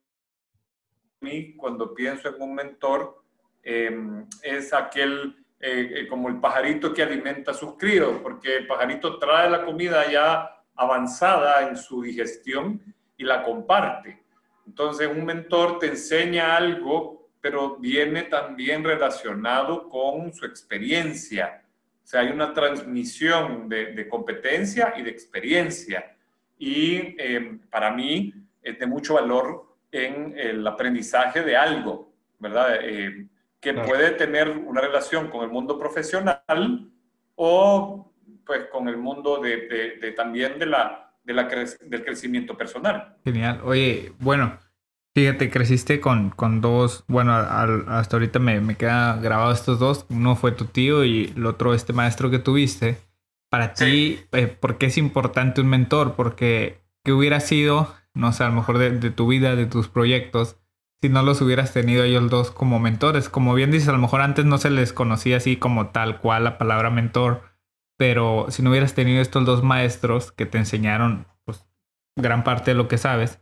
mí 1.22 1.56
cuando 1.56 1.94
pienso 1.94 2.30
en 2.30 2.42
un 2.42 2.56
mentor 2.56 3.24
em, 3.64 4.28
es 4.42 4.74
aquel, 4.74 5.46
eh, 5.60 5.92
eh, 5.96 6.08
como 6.08 6.30
el 6.30 6.40
pajarito 6.40 6.94
que 6.94 7.04
alimenta 7.04 7.52
a 7.52 7.54
sus 7.54 7.78
críos, 7.78 8.20
porque 8.22 8.58
el 8.58 8.68
pajarito 8.68 9.18
trae 9.18 9.50
la 9.50 9.66
comida 9.66 10.10
ya 10.10 10.64
avanzada 10.76 11.68
en 11.68 11.76
su 11.76 12.02
digestión 12.02 12.82
y 13.18 13.24
la 13.24 13.44
comparte. 13.44 14.22
Entonces, 14.66 15.08
un 15.08 15.26
mentor 15.26 15.80
te 15.80 15.88
enseña 15.88 16.56
algo 16.56 17.18
pero 17.42 17.78
viene 17.78 18.24
también 18.24 18.84
relacionado 18.84 19.88
con 19.88 20.34
su 20.34 20.46
experiencia. 20.46 21.64
O 22.04 22.08
sea, 22.08 22.22
hay 22.22 22.28
una 22.28 22.54
transmisión 22.54 23.70
de, 23.70 24.08
competencia 24.10 24.94
y 24.98 25.02
de 25.04 25.10
experiencia. 25.10 26.16
Y 26.58 27.16
eh, 27.18 27.60
para 27.70 27.92
mí 27.92 28.34
es 28.62 28.80
de 28.80 28.86
mucho 28.86 29.14
valor 29.14 29.66
en 29.92 30.38
el 30.38 30.66
aprendizaje 30.68 31.42
de 31.42 31.56
algo, 31.56 32.12
¿verdad? 32.40 32.80
Eh, 32.82 33.28
que 33.60 33.74
puede 33.74 34.12
tener 34.12 34.50
una 34.50 34.82
relación 34.82 35.30
con 35.30 35.44
el 35.44 35.50
mundo 35.50 35.80
profesional 35.80 36.92
o 37.36 38.14
pues 38.46 38.66
con 38.72 38.88
el 38.88 38.98
mundo 38.98 39.40
de, 39.40 39.98
de 40.02 40.12
también 40.12 40.58
de 40.58 40.68
la, 40.68 41.14
de 41.24 41.34
la 41.34 41.44
del 41.44 42.06
crecimiento 42.06 42.58
personal. 42.58 43.18
Genial. 43.24 43.62
Oye, 43.64 44.14
bueno, 44.20 44.58
Fíjate, 45.18 45.50
creciste 45.50 46.00
con, 46.00 46.30
con 46.30 46.62
dos, 46.62 47.04
bueno, 47.08 47.34
hasta 47.34 48.18
ahorita 48.18 48.38
me, 48.38 48.62
me 48.62 48.76
queda 48.76 49.16
grabado 49.16 49.52
estos 49.52 49.80
dos. 49.80 50.06
Uno 50.10 50.36
fue 50.36 50.52
tu 50.52 50.66
tío 50.66 51.04
y 51.04 51.34
el 51.36 51.48
otro 51.48 51.74
este 51.74 51.92
maestro 51.92 52.30
que 52.30 52.38
tuviste. 52.38 53.00
Para 53.50 53.74
ti, 53.74 54.20
eh, 54.32 54.46
¿por 54.46 54.78
qué 54.78 54.86
es 54.86 54.98
importante 55.00 55.60
un 55.60 55.70
mentor? 55.70 56.14
Porque, 56.16 56.84
¿qué 57.04 57.14
hubiera 57.14 57.40
sido, 57.40 57.96
no 58.14 58.32
sé, 58.32 58.44
a 58.44 58.50
lo 58.50 58.54
mejor 58.54 58.78
de, 58.78 59.10
tu 59.10 59.28
vida, 59.28 59.56
de 59.56 59.66
tus 59.66 59.88
proyectos, 59.88 60.58
si 61.02 61.10
no 61.10 61.22
los 61.24 61.42
hubieras 61.42 61.74
tenido 61.74 62.04
ellos 62.04 62.30
dos 62.30 62.52
como 62.52 62.80
mentores. 62.80 63.30
Como 63.30 63.54
bien 63.54 63.72
dices, 63.72 63.90
a 63.90 63.94
lo 63.94 63.98
mejor 64.00 64.22
antes 64.22 64.46
no 64.46 64.58
se 64.58 64.70
les 64.70 64.94
conocía 64.94 65.38
así 65.38 65.58
como 65.58 65.90
tal 65.90 66.20
cual 66.20 66.44
la 66.44 66.58
palabra 66.58 66.90
mentor, 66.90 67.44
pero 67.98 68.48
si 68.50 68.64
no 68.64 68.70
hubieras 68.70 68.94
tenido 68.94 69.22
estos 69.22 69.46
dos 69.46 69.64
maestros 69.64 70.32
que 70.32 70.46
te 70.46 70.58
enseñaron 70.58 71.28
pues, 71.46 71.66
gran 72.16 72.44
parte 72.44 72.72
de 72.72 72.78
lo 72.78 72.88
que 72.88 72.98
sabes, 72.98 73.42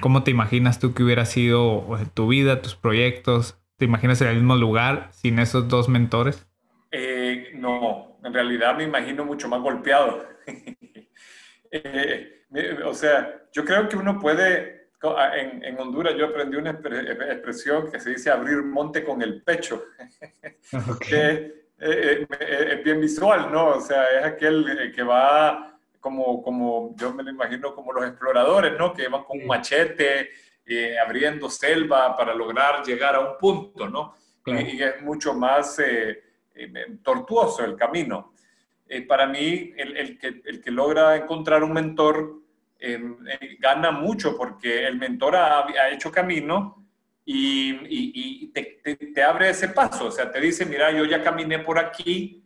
¿cómo 0.00 0.22
te 0.22 0.30
imaginas 0.30 0.78
tú 0.78 0.94
que 0.94 1.02
hubiera 1.02 1.24
sido 1.26 1.86
tu 2.14 2.28
vida, 2.28 2.62
tus 2.62 2.74
proyectos? 2.74 3.58
¿Te 3.76 3.84
imaginas 3.86 4.20
en 4.20 4.28
el 4.28 4.36
mismo 4.36 4.56
lugar 4.56 5.08
sin 5.12 5.38
esos 5.38 5.68
dos 5.68 5.88
mentores? 5.88 6.46
Eh, 6.90 7.52
no, 7.54 8.18
en 8.24 8.34
realidad 8.34 8.76
me 8.76 8.84
imagino 8.84 9.24
mucho 9.24 9.48
más 9.48 9.60
golpeado. 9.60 10.26
Eh, 11.72 12.42
o 12.84 12.92
sea, 12.92 13.44
yo 13.52 13.64
creo 13.64 13.88
que 13.88 13.96
uno 13.96 14.18
puede, 14.18 14.79
en, 15.02 15.78
Honduras 15.78 16.14
yo 16.16 16.26
aprendí 16.26 16.56
una 16.56 16.70
expresión 16.70 17.90
que 17.90 18.00
se 18.00 18.10
dice 18.10 18.30
abrir 18.30 18.62
monte 18.62 19.04
con 19.04 19.22
el 19.22 19.42
pecho, 19.42 19.84
que 21.00 21.66
eh, 21.78 22.26
es 22.28 22.84
bien 22.84 23.00
visual, 23.00 23.50
¿no? 23.50 23.68
O 23.68 23.80
sea, 23.80 24.04
es 24.18 24.24
aquel 24.24 24.92
que 24.94 25.02
va 25.02 25.78
como, 26.00 26.42
como, 26.42 26.94
yo 26.96 27.12
me 27.14 27.22
lo 27.22 27.30
imagino 27.30 27.74
como 27.74 27.92
los 27.92 28.06
exploradores, 28.06 28.78
¿no? 28.78 28.92
Que 28.92 29.08
van 29.08 29.24
con 29.24 29.40
un 29.40 29.46
machete, 29.46 30.30
abriendo 31.04 31.50
selva 31.50 32.16
para 32.16 32.34
lograr 32.34 32.84
llegar 32.84 33.16
a 33.16 33.20
un 33.20 33.38
punto, 33.38 33.88
¿no? 33.88 34.14
Y, 34.46 34.82
es 34.82 35.00
mucho 35.02 35.34
más 35.34 35.78
eh, 35.80 36.22
tortuoso 37.02 37.64
el 37.64 37.76
camino. 37.76 38.32
Eh, 38.86 39.02
para 39.02 39.26
mí, 39.26 39.72
el, 39.76 40.18
que, 40.18 40.42
el, 40.44 40.60
que, 40.60 40.70
logra 40.70 41.16
encontrar 41.16 41.62
un 41.62 41.72
mentor 41.72 42.39
eh, 42.80 42.98
gana 43.58 43.90
mucho 43.90 44.36
porque 44.36 44.86
el 44.86 44.96
mentor 44.96 45.36
ha, 45.36 45.90
hecho 45.90 46.10
camino 46.10 46.86
y, 47.24 48.48
te, 48.48 48.80
te, 49.14 49.22
abre 49.22 49.50
ese 49.50 49.68
paso. 49.68 50.06
O 50.06 50.10
sea, 50.10 50.32
te 50.32 50.40
dice, 50.40 50.64
mira, 50.66 50.90
yo 50.90 51.04
ya 51.04 51.22
caminé 51.22 51.58
por 51.58 51.78
aquí 51.78 52.42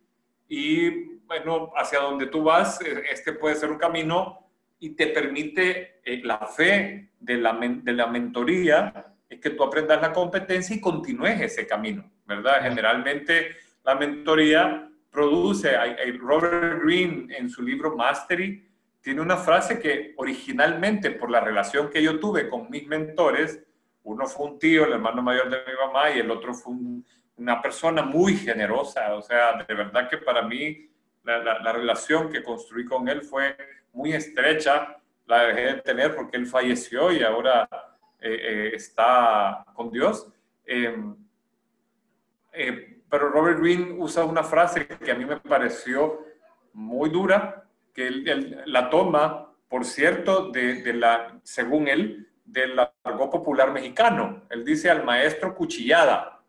y, 0.49 0.91
bueno, 1.27 1.73
hacia 1.77 2.01
donde 2.01 2.27
tú 2.27 2.43
vas, 2.43 2.81
este 3.11 3.33
puede 3.33 3.55
ser 3.55 3.71
un 3.71 3.79
camino 3.79 4.51
y 4.81 4.91
te 4.91 5.07
permite 5.07 6.01
la 6.25 6.39
fe 6.47 7.13
de 7.19 7.37
la, 7.37 7.59
de 7.59 7.93
la 7.93 8.07
mentoría, 8.09 9.15
es 9.29 9.41
que 9.41 9.51
tú 9.51 9.63
aprendas 9.63 10.03
la 10.03 10.13
competencia 10.13 10.77
y 10.77 10.81
continúes 10.81 11.41
ese 11.41 11.67
camino, 11.67 12.11
¿verdad? 12.27 12.61
Generalmente 12.63 13.57
la 13.85 13.95
mentoría 13.95 14.91
produce, 15.11 15.73
Robert 16.19 16.83
Greene 16.83 17.35
en 17.35 17.49
su 17.49 17.63
libro 17.63 17.97
Mastery 17.97 18.74
tiene 19.05 19.21
una 19.21 19.37
frase 19.37 19.79
que 19.79 20.15
originalmente 20.17 21.11
por 21.11 21.31
la 21.31 21.39
relación 21.39 21.91
que 21.91 22.03
yo 22.03 22.19
tuve 22.19 22.49
con 22.49 22.71
mis 22.71 22.87
mentores, 22.87 23.63
uno 24.03 24.27
fue 24.27 24.47
un 24.47 24.59
tío, 24.59 24.87
el 24.87 24.95
hermano 24.95 25.21
mayor 25.21 25.51
de 25.51 25.59
mi 25.59 25.75
mamá, 25.87 26.11
y 26.11 26.21
el 26.21 26.31
otro 26.31 26.55
fue 26.55 26.73
una 27.37 27.61
persona 27.61 28.01
muy 28.01 28.35
generosa, 28.35 29.15
o 29.15 29.21
sea, 29.21 29.63
de 29.63 29.75
verdad 29.75 30.09
que 30.09 30.17
para 30.17 30.41
mí 30.41 30.89
la, 31.23 31.71
relación 31.73 32.33
que 32.33 32.43
construí 32.43 32.87
con 32.87 33.07
él 33.07 33.21
fue 33.21 33.55
muy 33.93 34.15
estrecha, 34.15 34.97
la 35.27 35.49
dejé 35.49 35.61
de 35.61 35.83
tener 35.83 36.17
porque 36.17 36.39
él 36.39 36.47
falleció 36.47 37.13
y 37.13 37.23
ahora 37.23 37.69
eh, 38.21 38.39
eh, 38.41 38.71
está 38.73 39.67
con 39.75 39.91
Dios. 39.91 40.33
Eh, 40.65 40.97
pero 43.11 43.29
Robert 43.29 43.61
Greene 43.61 43.93
usa 43.93 44.25
una 44.25 44.43
frase 44.43 44.87
que 44.87 45.11
a 45.11 45.15
mí 45.15 45.27
me 45.27 45.37
pareció 45.37 46.25
muy 46.73 47.11
dura, 47.11 47.64
que 47.95 48.09
él, 48.09 48.63
la 48.67 48.91
toma, 48.91 49.53
por 49.69 49.85
cierto, 49.85 50.51
de, 50.51 50.93
la, 50.93 51.39
según 51.43 51.89
él, 51.89 52.29
del 52.45 52.77
largo 52.77 53.31
popular 53.31 53.73
mexicano. 53.73 54.43
Él 54.51 54.65
dice 54.65 54.91
al 54.91 55.05
maestro 55.05 55.55
cuchillada. 55.55 56.43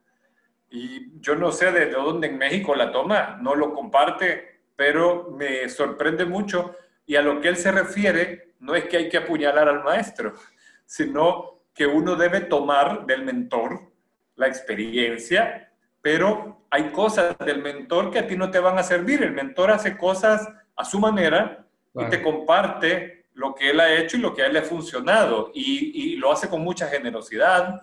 Y 0.70 1.20
yo 1.22 1.36
no 1.36 1.52
sé 1.52 1.72
de 1.72 1.92
dónde 1.92 2.28
en 2.28 2.38
México 2.38 2.76
la 2.76 2.92
toma, 2.92 3.38
no 3.42 3.56
lo 3.56 3.74
comparte, 3.74 4.62
pero 4.76 5.32
me 5.32 5.70
sorprende 5.70 6.26
mucho. 6.26 6.76
Y 7.06 7.16
a 7.16 7.22
lo 7.22 7.40
que 7.40 7.48
él 7.48 7.58
se 7.58 7.72
refiere, 7.72 8.56
no 8.60 8.76
es 8.76 8.86
que 8.86 8.98
hay 8.98 9.10
que 9.10 9.18
apuñalar 9.18 9.70
al 9.70 9.84
maestro, 9.84 10.34
sino 10.86 11.62
que 11.74 11.86
uno 11.86 12.16
debe 12.16 12.42
tomar 12.42 13.06
del 13.06 13.24
mentor 13.24 13.92
la 14.36 14.48
experiencia 14.48 15.66
pero 16.06 16.68
hay 16.70 16.92
cosas 16.92 17.36
del 17.40 17.64
mentor 17.64 18.12
que 18.12 18.20
a 18.20 18.28
ti 18.28 18.38
no 18.38 18.52
te 18.52 18.60
van 18.60 18.78
a 18.78 18.84
servir. 18.84 19.24
El 19.24 19.32
mentor 19.32 19.72
hace 19.72 19.98
cosas 19.98 20.48
a 20.76 20.86
su 20.86 21.00
manera 21.00 21.66
y 21.94 22.06
te 22.10 22.22
comparte 22.22 23.26
lo 23.34 23.54
que 23.54 23.72
él 23.72 23.80
ha 23.80 23.94
hecho 23.94 24.18
y 24.18 24.22
lo 24.22 24.34
que 24.34 24.42
a 24.42 24.48
él 24.48 24.54
le 24.54 24.60
ha 24.60 24.64
funcionado 24.64 25.52
y, 25.54 26.16
lo 26.16 26.32
hace 26.32 26.50
con 26.50 26.62
mucha 26.62 26.88
generosidad 26.88 27.82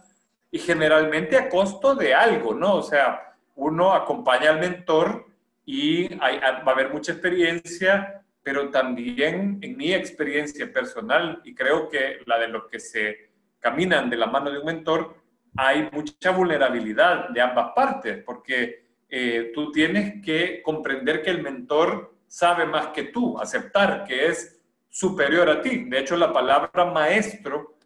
y 0.51 0.59
generalmente 0.59 1.37
a 1.37 1.49
costo 1.49 1.95
de 1.95 2.15
algo, 2.15 2.55
¿no? 2.55 2.77
O 2.77 2.83
sea, 2.83 3.35
uno 3.55 3.93
acompaña 3.93 4.51
al 4.51 4.61
mentor 4.61 5.27
y 5.65 6.09
va 6.17 6.29
a 6.29 6.71
haber 6.71 6.93
mucha 6.93 7.13
experiencia, 7.13 8.23
pero 8.43 8.71
también 8.71 9.59
en 9.63 9.77
mi 9.77 9.93
experiencia 9.93 10.73
personal 10.73 11.41
y 11.45 11.55
creo 11.55 11.89
que 11.89 12.19
la 12.27 12.39
de 12.39 12.49
los 12.49 12.65
que 12.67 12.81
se 12.81 13.31
caminan 13.61 14.11
de 14.11 14.17
la 14.17 14.27
mano 14.27 14.51
de 14.51 14.59
un 14.59 14.67
mentor, 14.67 15.15
hay 15.57 15.89
mucha 15.93 16.31
vulnerabilidad 16.31 17.29
de 17.29 17.41
ambas 17.41 17.73
partes, 17.75 18.23
porque 18.25 18.87
eh, 19.09 19.53
tú 19.55 19.71
tienes 19.71 20.25
que 20.25 20.63
comprender 20.63 21.23
que 21.23 21.31
el 21.31 21.43
mentor 21.43 22.12
sabe 22.33 22.65
más 22.65 22.87
que 22.89 23.03
tú, 23.05 23.39
aceptar 23.39 24.05
que 24.05 24.29
es 24.29 24.59
superior 24.89 25.51
a 25.51 25.61
ti. 25.61 25.85
De 25.85 25.99
hecho, 25.99 26.17
la 26.17 26.33
palabra 26.33 26.87
maestro, 26.87 27.77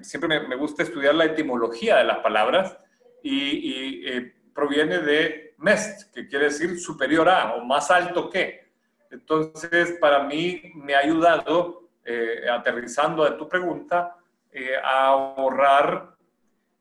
siempre 0.00 0.40
me, 0.48 0.56
gusta 0.56 0.82
estudiar 0.82 1.14
la 1.14 1.26
etimología 1.26 1.98
de 1.98 2.04
las 2.04 2.20
palabras 2.20 2.78
y, 3.22 4.08
eh, 4.08 4.34
proviene 4.54 5.00
de 5.00 5.54
mest, 5.58 6.14
que 6.14 6.26
quiere 6.26 6.46
decir 6.46 6.80
superior 6.80 7.28
a 7.28 7.56
o 7.56 7.64
más 7.66 7.90
alto 7.90 8.30
que. 8.30 8.72
Entonces, 9.10 9.98
para 10.00 10.24
mí 10.24 10.72
me 10.76 10.94
ha 10.94 11.00
ayudado, 11.00 11.90
eh, 12.06 12.46
aterrizando 12.50 13.22
a 13.22 13.36
tu 13.36 13.46
pregunta, 13.46 14.16
eh, 14.50 14.76
a 14.82 15.08
ahorrar, 15.08 16.16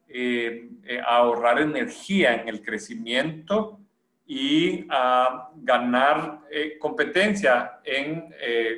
eh, 0.07 0.69
eh, 0.85 1.01
ahorrar 1.05 1.59
energía 1.59 2.35
en 2.35 2.47
el 2.47 2.63
crecimiento 2.63 3.84
y 4.27 4.87
a 4.89 5.51
ganar 5.55 6.41
competencia 6.79 7.79
en 7.83 8.33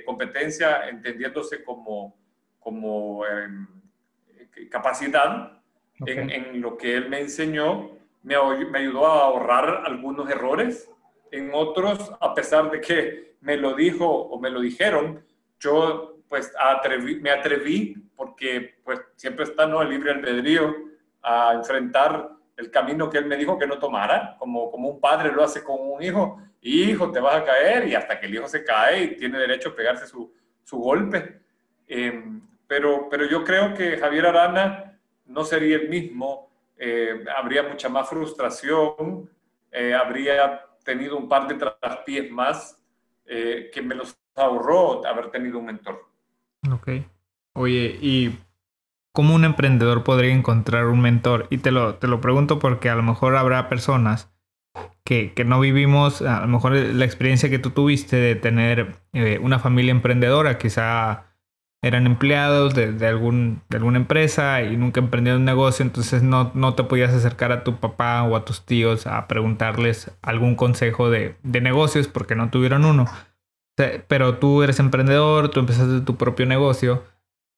competencia 0.05 0.89
entendiéndose 0.89 1.63
como, 1.63 2.17
como 2.59 3.25
em, 3.25 3.67
capacidad 4.69 5.61
en, 6.05 6.29
en, 6.29 6.61
lo 6.61 6.77
que 6.77 6.95
él 6.95 7.09
me 7.09 7.21
enseñó 7.21 7.91
me, 8.23 8.35
me 8.69 8.79
ayudó 8.79 9.07
a 9.07 9.21
ahorrar 9.21 9.83
algunos 9.85 10.29
errores 10.29 10.91
en 11.31 11.51
otros 11.53 12.11
a 12.19 12.33
pesar 12.33 12.69
de 12.69 12.81
que 12.81 13.35
me 13.39 13.55
lo 13.55 13.73
dijo 13.73 14.05
o 14.05 14.39
me 14.39 14.49
lo 14.49 14.59
dijeron 14.59 15.23
yo 15.59 16.17
pues 16.27 16.53
me 17.21 17.29
atreví, 17.29 17.95
porque 18.15 18.75
pues 18.83 18.99
siempre 19.15 19.45
está 19.45 19.65
¿no? 19.65 19.81
el 19.81 19.89
libre 19.89 20.11
albedrío 20.11 20.75
a 21.21 21.53
enfrentar 21.53 22.29
el 22.57 22.71
camino 22.71 23.09
que 23.09 23.19
él 23.19 23.25
me 23.25 23.37
dijo 23.37 23.57
que 23.57 23.67
no 23.67 23.77
tomara, 23.77 24.35
como, 24.37 24.71
como 24.71 24.89
un 24.89 24.99
padre 24.99 25.31
lo 25.31 25.43
hace 25.43 25.63
con 25.63 25.77
un 25.79 26.03
hijo, 26.03 26.41
hijo, 26.61 27.11
te 27.11 27.19
vas 27.19 27.35
a 27.35 27.45
caer, 27.45 27.87
y 27.87 27.95
hasta 27.95 28.19
que 28.19 28.25
el 28.25 28.35
hijo 28.35 28.47
se 28.47 28.63
cae 28.63 29.03
y 29.03 29.15
tiene 29.15 29.37
derecho 29.37 29.69
a 29.69 29.75
pegarse 29.75 30.07
su, 30.07 30.33
su 30.63 30.77
golpe. 30.79 31.39
Em, 31.87 32.41
pero, 32.67 33.07
pero 33.09 33.25
yo 33.25 33.43
creo 33.43 33.73
que 33.73 33.97
Javier 33.97 34.25
Arana 34.25 34.99
no 35.27 35.43
sería 35.43 35.77
el 35.77 35.87
mismo, 35.87 36.49
eh, 36.77 37.23
habría 37.35 37.63
mucha 37.63 37.89
más 37.89 38.09
frustración, 38.09 39.29
eh, 39.71 39.93
habría 39.93 40.65
tenido 40.83 41.17
un 41.17 41.29
par 41.29 41.47
de 41.47 41.55
traspiés 41.55 42.31
más 42.31 42.81
eh, 43.25 43.69
que 43.73 43.81
me 43.81 43.93
los 43.93 44.17
ahorró 44.35 45.05
haber 45.05 45.29
tenido 45.29 45.59
un 45.59 45.65
mentor. 45.65 46.05
Ok. 46.71 46.89
Oye, 47.53 47.97
¿y 48.01 48.37
cómo 49.17 49.33
un 49.33 49.45
emprendedor 49.45 50.03
podría 50.03 50.31
encontrar 50.31 50.86
un 50.86 51.01
mentor? 51.01 51.47
Y 51.50 51.57
te 51.57 51.71
lo, 51.71 51.95
te 51.95 52.05
lo 52.05 52.21
pregunto 52.21 52.59
porque 52.59 52.91
a 52.91 52.95
lo 52.95 53.01
mejor 53.01 53.36
habrá 53.36 53.67
personas 53.67 54.31
que, 55.03 55.33
que 55.33 55.43
no 55.43 55.59
vivimos, 55.59 56.21
a 56.21 56.41
lo 56.41 56.47
mejor 56.47 56.74
la 56.74 57.03
experiencia 57.03 57.50
que 57.50 57.57
tú 57.57 57.71
tuviste 57.71 58.15
de 58.15 58.36
tener 58.36 59.00
eh, 59.13 59.39
una 59.41 59.57
familia 59.57 59.89
emprendedora, 59.89 60.59
quizá 60.59 61.24
eran 61.81 62.05
empleados 62.05 62.75
de, 62.75 62.93
de, 62.93 63.07
algún, 63.07 63.63
de 63.69 63.77
alguna 63.77 63.97
empresa 63.97 64.62
y 64.62 64.77
nunca 64.77 65.00
emprendieron 65.00 65.41
un 65.41 65.45
negocio, 65.45 65.83
entonces 65.83 66.21
no, 66.21 66.51
no 66.53 66.75
te 66.75 66.83
podías 66.83 67.12
acercar 67.12 67.51
a 67.51 67.63
tu 67.63 67.77
papá 67.77 68.21
o 68.21 68.36
a 68.36 68.45
tus 68.45 68.65
tíos 68.65 69.07
a 69.07 69.27
preguntarles 69.27 70.12
algún 70.21 70.55
consejo 70.55 71.09
de, 71.09 71.36
de 71.41 71.59
negocios 71.59 72.07
porque 72.07 72.36
no 72.36 72.51
tuvieron 72.51 72.86
uno 72.86 73.07
pero 74.07 74.38
tú 74.38 74.63
eres 74.63 74.79
emprendedor, 74.79 75.50
tú 75.50 75.59
empezaste 75.59 76.01
tu 76.01 76.15
propio 76.15 76.45
negocio 76.45 77.03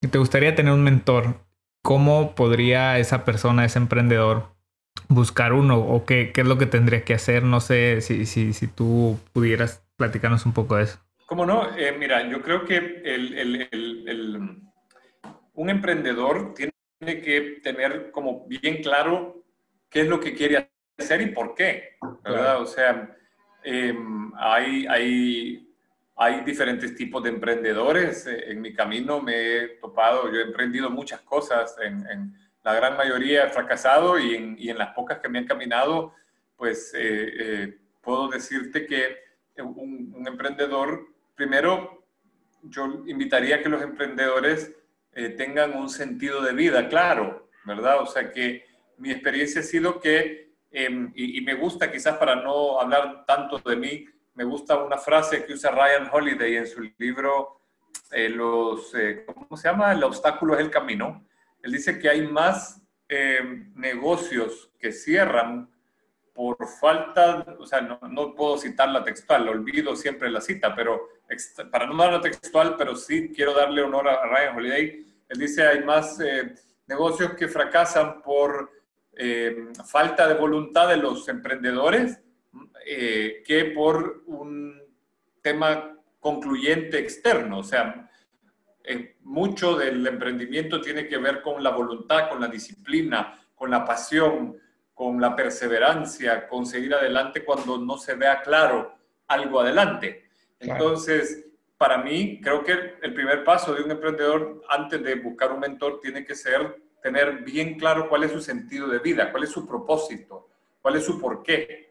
y 0.02 0.08
te 0.08 0.18
gustaría 0.18 0.54
tener 0.54 0.72
un 0.72 0.82
mentor. 0.82 1.36
¿Cómo 1.82 2.34
podría 2.34 2.98
esa 2.98 3.24
persona, 3.24 3.64
ese 3.64 3.78
emprendedor, 3.78 4.48
buscar 5.08 5.52
uno? 5.52 5.78
¿O 5.78 6.04
qué, 6.04 6.32
qué 6.32 6.42
es 6.42 6.46
lo 6.46 6.58
que 6.58 6.66
tendría 6.66 7.04
que 7.04 7.14
hacer? 7.14 7.42
No 7.42 7.60
sé 7.60 8.00
si, 8.00 8.26
si, 8.26 8.52
si 8.52 8.66
tú 8.66 9.18
pudieras 9.32 9.82
platicarnos 9.96 10.46
un 10.46 10.52
poco 10.52 10.76
de 10.76 10.84
eso. 10.84 10.98
¿Cómo 11.26 11.46
no? 11.46 11.76
Eh, 11.76 11.94
mira, 11.96 12.28
yo 12.28 12.42
creo 12.42 12.64
que 12.64 12.76
el, 12.76 13.38
el, 13.38 13.68
el, 13.70 14.62
un 15.54 15.70
emprendedor 15.70 16.54
tiene 16.54 16.72
que 17.20 17.60
tener 17.62 18.10
como 18.10 18.46
bien 18.48 18.82
claro 18.82 19.44
qué 19.88 20.00
es 20.00 20.08
lo 20.08 20.18
que 20.18 20.34
quiere 20.34 20.70
hacer 20.98 21.20
y 21.20 21.26
por 21.26 21.54
qué, 21.54 21.96
¿verdad? 22.24 22.60
O 22.60 22.66
sea, 22.66 23.16
em, 23.62 24.32
hay, 24.38 24.86
hay, 24.88 25.69
hay 26.22 26.42
diferentes 26.42 26.94
tipos 26.94 27.22
de 27.22 27.30
emprendedores. 27.30 28.26
En 28.26 28.60
mi 28.60 28.74
camino 28.74 29.22
me 29.22 29.56
he 29.56 29.68
topado, 29.80 30.30
yo 30.30 30.40
he 30.40 30.42
emprendido 30.42 30.90
muchas 30.90 31.22
cosas, 31.22 31.74
en, 31.80 32.36
la 32.62 32.74
gran 32.74 32.94
mayoría 32.94 33.46
he 33.46 33.48
fracasado 33.48 34.18
y 34.18 34.34
en, 34.34 34.54
y 34.58 34.68
en, 34.68 34.76
las 34.76 34.92
pocas 34.92 35.18
que 35.20 35.30
me 35.30 35.38
han 35.38 35.46
caminado, 35.46 36.12
pues 36.56 36.92
eh, 36.94 36.98
eh, 37.00 37.78
puedo 38.02 38.28
decirte 38.28 38.84
que 38.84 39.16
un, 39.62 40.12
un, 40.14 40.28
emprendedor, 40.28 41.06
primero, 41.34 42.04
yo 42.64 43.02
invitaría 43.06 43.56
a 43.56 43.62
que 43.62 43.70
los 43.70 43.80
emprendedores 43.80 44.76
eh, 45.14 45.30
tengan 45.30 45.74
un 45.74 45.88
sentido 45.88 46.42
de 46.42 46.52
vida 46.52 46.86
claro, 46.90 47.48
¿verdad? 47.64 48.02
O 48.02 48.06
sea 48.06 48.30
que 48.30 48.66
mi 48.98 49.10
experiencia 49.10 49.62
ha 49.62 49.64
sido 49.64 49.98
que, 50.00 50.52
em, 50.70 51.12
y, 51.14 51.40
me 51.40 51.54
gusta 51.54 51.90
quizás 51.90 52.18
para 52.18 52.36
no 52.36 52.78
hablar 52.78 53.24
tanto 53.26 53.58
de 53.58 53.76
mí, 53.76 54.04
me 54.40 54.46
gusta 54.46 54.82
una 54.82 54.96
frase 54.96 55.44
que 55.44 55.52
usa 55.52 55.70
Ryan 55.70 56.08
Holiday 56.10 56.56
en 56.56 56.66
su 56.66 56.80
libro, 56.96 57.60
eh, 58.10 58.30
los, 58.30 58.94
eh, 58.94 59.26
¿cómo 59.26 59.54
se 59.54 59.68
llama? 59.68 59.92
El 59.92 60.02
obstáculo 60.02 60.54
es 60.54 60.60
el 60.60 60.70
camino. 60.70 61.26
Él 61.62 61.72
dice 61.72 61.98
que 61.98 62.08
hay 62.08 62.26
más 62.26 62.80
em, 63.06 63.70
negocios 63.74 64.70
que 64.78 64.92
cierran 64.92 65.68
por 66.32 66.56
falta, 66.80 67.54
o 67.58 67.66
sea, 67.66 67.82
no, 67.82 68.00
no, 68.08 68.34
puedo 68.34 68.56
citar 68.56 68.88
la 68.88 69.04
textual, 69.04 69.46
olvido 69.46 69.94
siempre 69.94 70.30
la 70.30 70.40
cita, 70.40 70.74
pero 70.74 71.06
para 71.70 71.86
no 71.86 71.94
dar 71.98 72.14
la 72.14 72.20
textual, 72.22 72.76
pero 72.78 72.96
sí 72.96 73.30
quiero 73.36 73.52
darle 73.52 73.82
honor 73.82 74.08
a 74.08 74.24
Ryan 74.24 74.56
Holiday. 74.56 75.06
Él 75.28 75.38
dice 75.38 75.66
hay 75.66 75.84
más 75.84 76.18
eh, 76.18 76.54
negocios 76.86 77.34
que 77.34 77.46
fracasan 77.46 78.22
por 78.22 78.70
eh, 79.12 79.66
falta 79.86 80.26
de 80.26 80.32
voluntad 80.32 80.88
de 80.88 80.96
los 80.96 81.28
emprendedores 81.28 82.22
eh, 82.86 83.42
que 83.44 83.66
por 83.66 84.22
un 84.26 84.80
tema 85.42 85.96
concluyente 86.18 86.98
externo. 86.98 87.58
O 87.58 87.64
sea, 87.64 88.10
mucho 89.22 89.76
del 89.76 90.06
emprendimiento 90.06 90.80
tiene 90.80 91.06
que 91.06 91.18
ver 91.18 91.42
con 91.42 91.62
la 91.62 91.70
voluntad, 91.70 92.28
con 92.28 92.40
la 92.40 92.48
disciplina, 92.48 93.38
con 93.54 93.70
la 93.70 93.84
pasión, 93.84 94.56
con 94.94 95.20
la 95.20 95.34
perseverancia, 95.36 96.48
con 96.48 96.66
seguir 96.66 96.94
adelante 96.94 97.44
cuando 97.44 97.78
no 97.78 97.96
se 97.96 98.14
vea 98.14 98.42
claro 98.42 98.94
algo 99.28 99.60
adelante. 99.60 100.28
Entonces, 100.58 101.46
para 101.78 101.98
mí, 101.98 102.40
creo 102.42 102.62
que 102.62 102.96
el 103.00 103.14
primer 103.14 103.44
paso 103.44 103.74
de 103.74 103.82
un 103.82 103.90
emprendedor 103.90 104.62
antes 104.68 105.02
de 105.02 105.14
buscar 105.14 105.52
un 105.52 105.60
mentor 105.60 106.00
tiene 106.00 106.24
que 106.24 106.34
ser 106.34 106.82
tener 107.02 107.42
bien 107.42 107.78
claro 107.78 108.08
cuál 108.08 108.24
es 108.24 108.32
su 108.32 108.40
sentido 108.40 108.88
de 108.88 108.98
vida, 108.98 109.30
cuál 109.30 109.44
es 109.44 109.50
su 109.50 109.66
propósito, 109.66 110.48
cuál 110.82 110.96
es 110.96 111.04
su 111.04 111.18
porqué. 111.18 111.89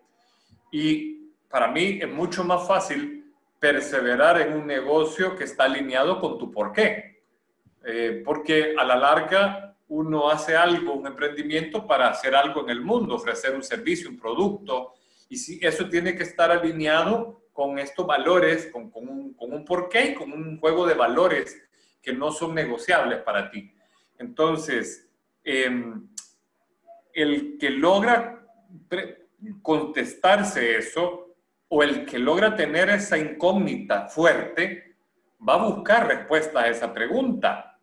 Y 0.71 1.31
para 1.49 1.67
mí 1.67 1.99
es 2.01 2.09
mucho 2.09 2.43
más 2.43 2.67
fácil 2.67 3.33
perseverar 3.59 4.41
en 4.41 4.53
un 4.53 4.67
negocio 4.67 5.35
que 5.35 5.43
está 5.43 5.65
alineado 5.65 6.19
con 6.19 6.37
tu 6.37 6.51
porqué. 6.51 7.23
Eh, 7.85 8.21
porque 8.25 8.75
a 8.77 8.83
la 8.83 8.95
larga 8.95 9.75
uno 9.87 10.29
hace 10.29 10.55
algo, 10.55 10.93
un 10.93 11.07
emprendimiento 11.07 11.87
para 11.87 12.09
hacer 12.09 12.35
algo 12.35 12.61
en 12.61 12.69
el 12.69 12.81
mundo, 12.81 13.15
ofrecer 13.15 13.55
un 13.55 13.63
servicio, 13.63 14.09
un 14.09 14.19
producto, 14.19 14.93
y 15.29 15.37
si 15.37 15.59
eso 15.61 15.89
tiene 15.89 16.15
que 16.15 16.23
estar 16.23 16.51
alineado 16.51 17.43
con 17.53 17.79
estos 17.79 18.05
valores, 18.05 18.67
con, 18.71 18.89
con, 18.89 19.07
un, 19.09 19.33
con 19.33 19.51
un 19.51 19.65
con 19.65 20.31
un 20.31 20.59
juego 20.59 20.87
de 20.87 20.93
valores 20.93 21.61
que 22.01 22.13
no 22.13 22.31
son 22.31 22.55
negociables 22.55 23.19
para 23.19 23.49
ti. 23.49 23.71
Entonces, 24.17 25.09
em, 25.43 26.07
el 27.13 27.57
que 27.57 27.69
logra 27.71 28.47
contestarse 29.61 30.77
eso 30.77 31.35
o 31.69 31.83
el 31.83 32.05
que 32.05 32.19
logra 32.19 32.55
tener 32.55 32.89
esa 32.89 33.17
incógnita 33.17 34.07
fuerte, 34.07 34.95
va 35.47 35.53
a 35.53 35.65
buscar 35.69 36.07
respuesta 36.07 36.61
a 36.61 36.67
esa 36.67 36.93
pregunta. 36.93 37.79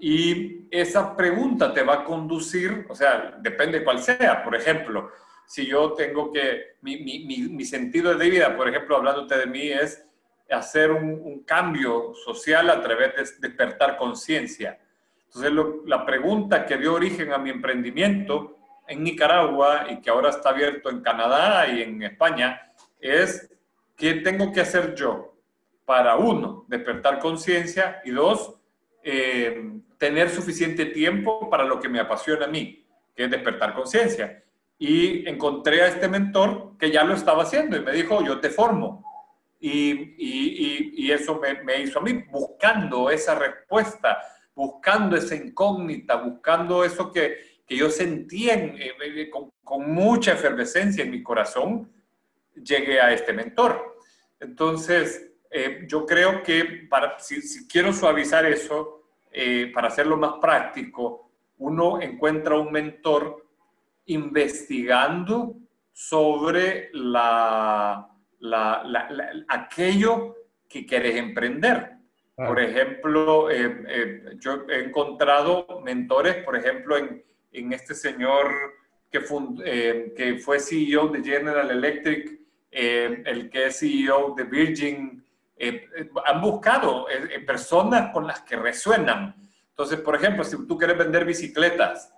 Y 0.00 0.66
esa 0.70 1.14
pregunta 1.16 1.72
te 1.72 1.82
va 1.82 1.94
a 1.94 2.04
conducir, 2.04 2.86
o 2.88 2.94
sea, 2.94 3.36
depende 3.40 3.84
cuál 3.84 4.00
sea. 4.00 4.42
Por 4.42 4.56
ejemplo, 4.56 5.10
si 5.46 5.66
yo 5.66 5.92
tengo 5.92 6.32
que, 6.32 6.76
mi, 6.80 6.98
mi, 6.98 7.24
mi, 7.24 7.64
sentido 7.64 8.14
de 8.14 8.30
vida, 8.30 8.56
por 8.56 8.68
ejemplo, 8.68 8.96
hablándote 8.96 9.36
de 9.38 9.46
mí, 9.46 9.68
es 9.68 10.04
hacer 10.50 10.90
un, 10.90 11.20
un 11.22 11.44
cambio 11.44 12.14
social 12.14 12.68
a 12.70 12.80
través 12.80 13.14
de 13.14 13.48
despertar 13.48 13.96
conciencia. 13.96 14.80
Entonces, 15.26 15.52
la 15.86 16.04
pregunta 16.04 16.66
que 16.66 16.78
dio 16.78 16.94
origen 16.94 17.32
a 17.32 17.38
mi 17.38 17.50
emprendimiento 17.50 18.58
en 18.86 19.04
Nicaragua 19.04 19.86
y 19.90 20.00
que 20.00 20.10
ahora 20.10 20.30
está 20.30 20.50
abierto 20.50 20.90
en 20.90 21.00
Canadá 21.00 21.68
y 21.68 21.82
en 21.82 22.02
España 22.02 22.72
es, 23.00 23.50
¿qué 23.96 24.14
tengo 24.14 24.52
que 24.52 24.60
hacer 24.60 24.94
yo 24.94 25.36
para, 25.84 26.16
uno, 26.16 26.64
despertar 26.68 27.18
conciencia 27.18 28.00
y 28.04 28.10
dos, 28.10 28.54
eh, 29.02 29.72
tener 29.98 30.30
suficiente 30.30 30.86
tiempo 30.86 31.48
para 31.50 31.64
lo 31.64 31.80
que 31.80 31.88
me 31.88 32.00
apasiona 32.00 32.46
a 32.46 32.48
mí, 32.48 32.86
que 33.14 33.24
es 33.24 33.30
despertar 33.30 33.74
conciencia? 33.74 34.42
y 34.84 35.28
encontré 35.28 35.80
a 35.80 35.86
este 35.86 36.08
mentor 36.08 36.76
que 36.76 36.90
ya 36.90 37.04
lo 37.04 37.14
estaba 37.14 37.44
haciendo 37.44 37.76
y 37.76 37.82
me 37.82 37.92
dijo, 37.92 38.20
yo 38.24 38.40
te 38.40 38.50
formo. 38.50 39.04
Y, 39.60 39.92
y, 40.18 40.94
y 40.96 41.12
eso 41.12 41.38
me, 41.38 41.62
me, 41.62 41.82
hizo 41.82 42.00
a 42.00 42.02
mí 42.02 42.24
buscando 42.28 43.08
esa 43.08 43.36
respuesta, 43.36 44.18
buscando 44.52 45.14
esa 45.16 45.36
incógnita, 45.36 46.16
buscando 46.16 46.82
eso 46.82 47.12
que, 47.12 47.51
que 47.72 47.78
yo 47.78 47.88
sentía 47.88 48.52
en, 48.52 49.30
con, 49.30 49.50
con, 49.64 49.94
mucha 49.94 50.34
efervescencia 50.34 51.02
en 51.02 51.10
mi 51.10 51.22
corazón, 51.22 51.90
llegué 52.54 53.00
a 53.00 53.14
este 53.14 53.32
mentor. 53.32 53.96
Entonces, 54.38 55.32
eh, 55.50 55.86
yo 55.88 56.04
creo 56.04 56.42
que 56.42 56.86
para, 56.90 57.18
si, 57.18 57.40
si 57.40 57.66
quiero 57.66 57.94
suavizar 57.94 58.44
eso, 58.44 59.04
eh, 59.30 59.70
para 59.72 59.88
hacerlo 59.88 60.18
más 60.18 60.34
práctico, 60.38 61.30
uno 61.56 62.02
encuentra 62.02 62.58
un 62.58 62.70
mentor 62.70 63.46
investigando 64.04 65.56
sobre 65.94 66.90
la, 66.92 68.06
aquello 69.48 70.36
que 70.68 70.84
quieres 70.84 71.16
emprender. 71.16 71.92
Por 72.36 72.60
ejemplo, 72.60 73.50
eh, 73.50 73.82
eh, 73.88 74.36
yo 74.40 74.66
he 74.68 74.84
encontrado 74.84 75.80
mentores, 75.82 76.36
por 76.44 76.54
ejemplo, 76.54 76.98
en, 76.98 77.22
este 77.52 77.94
señor 77.94 78.50
que, 79.10 79.20
eh, 79.64 80.14
que, 80.16 80.38
fue 80.38 80.58
CEO 80.58 81.08
de 81.08 81.22
General 81.22 81.70
Electric, 81.70 82.40
el 82.70 83.50
que 83.50 83.66
es 83.66 83.78
CEO 83.78 84.34
de 84.36 84.44
Virgin, 84.44 85.22
han 86.24 86.40
buscado 86.40 87.06
personas 87.46 88.10
con 88.12 88.26
las 88.26 88.40
que 88.40 88.56
resuenan. 88.56 89.34
Entonces, 89.68 90.00
por 90.00 90.16
ejemplo, 90.16 90.42
si 90.42 90.66
tú 90.66 90.78
quieres 90.78 90.96
vender 90.96 91.24
bicicletas, 91.24 92.12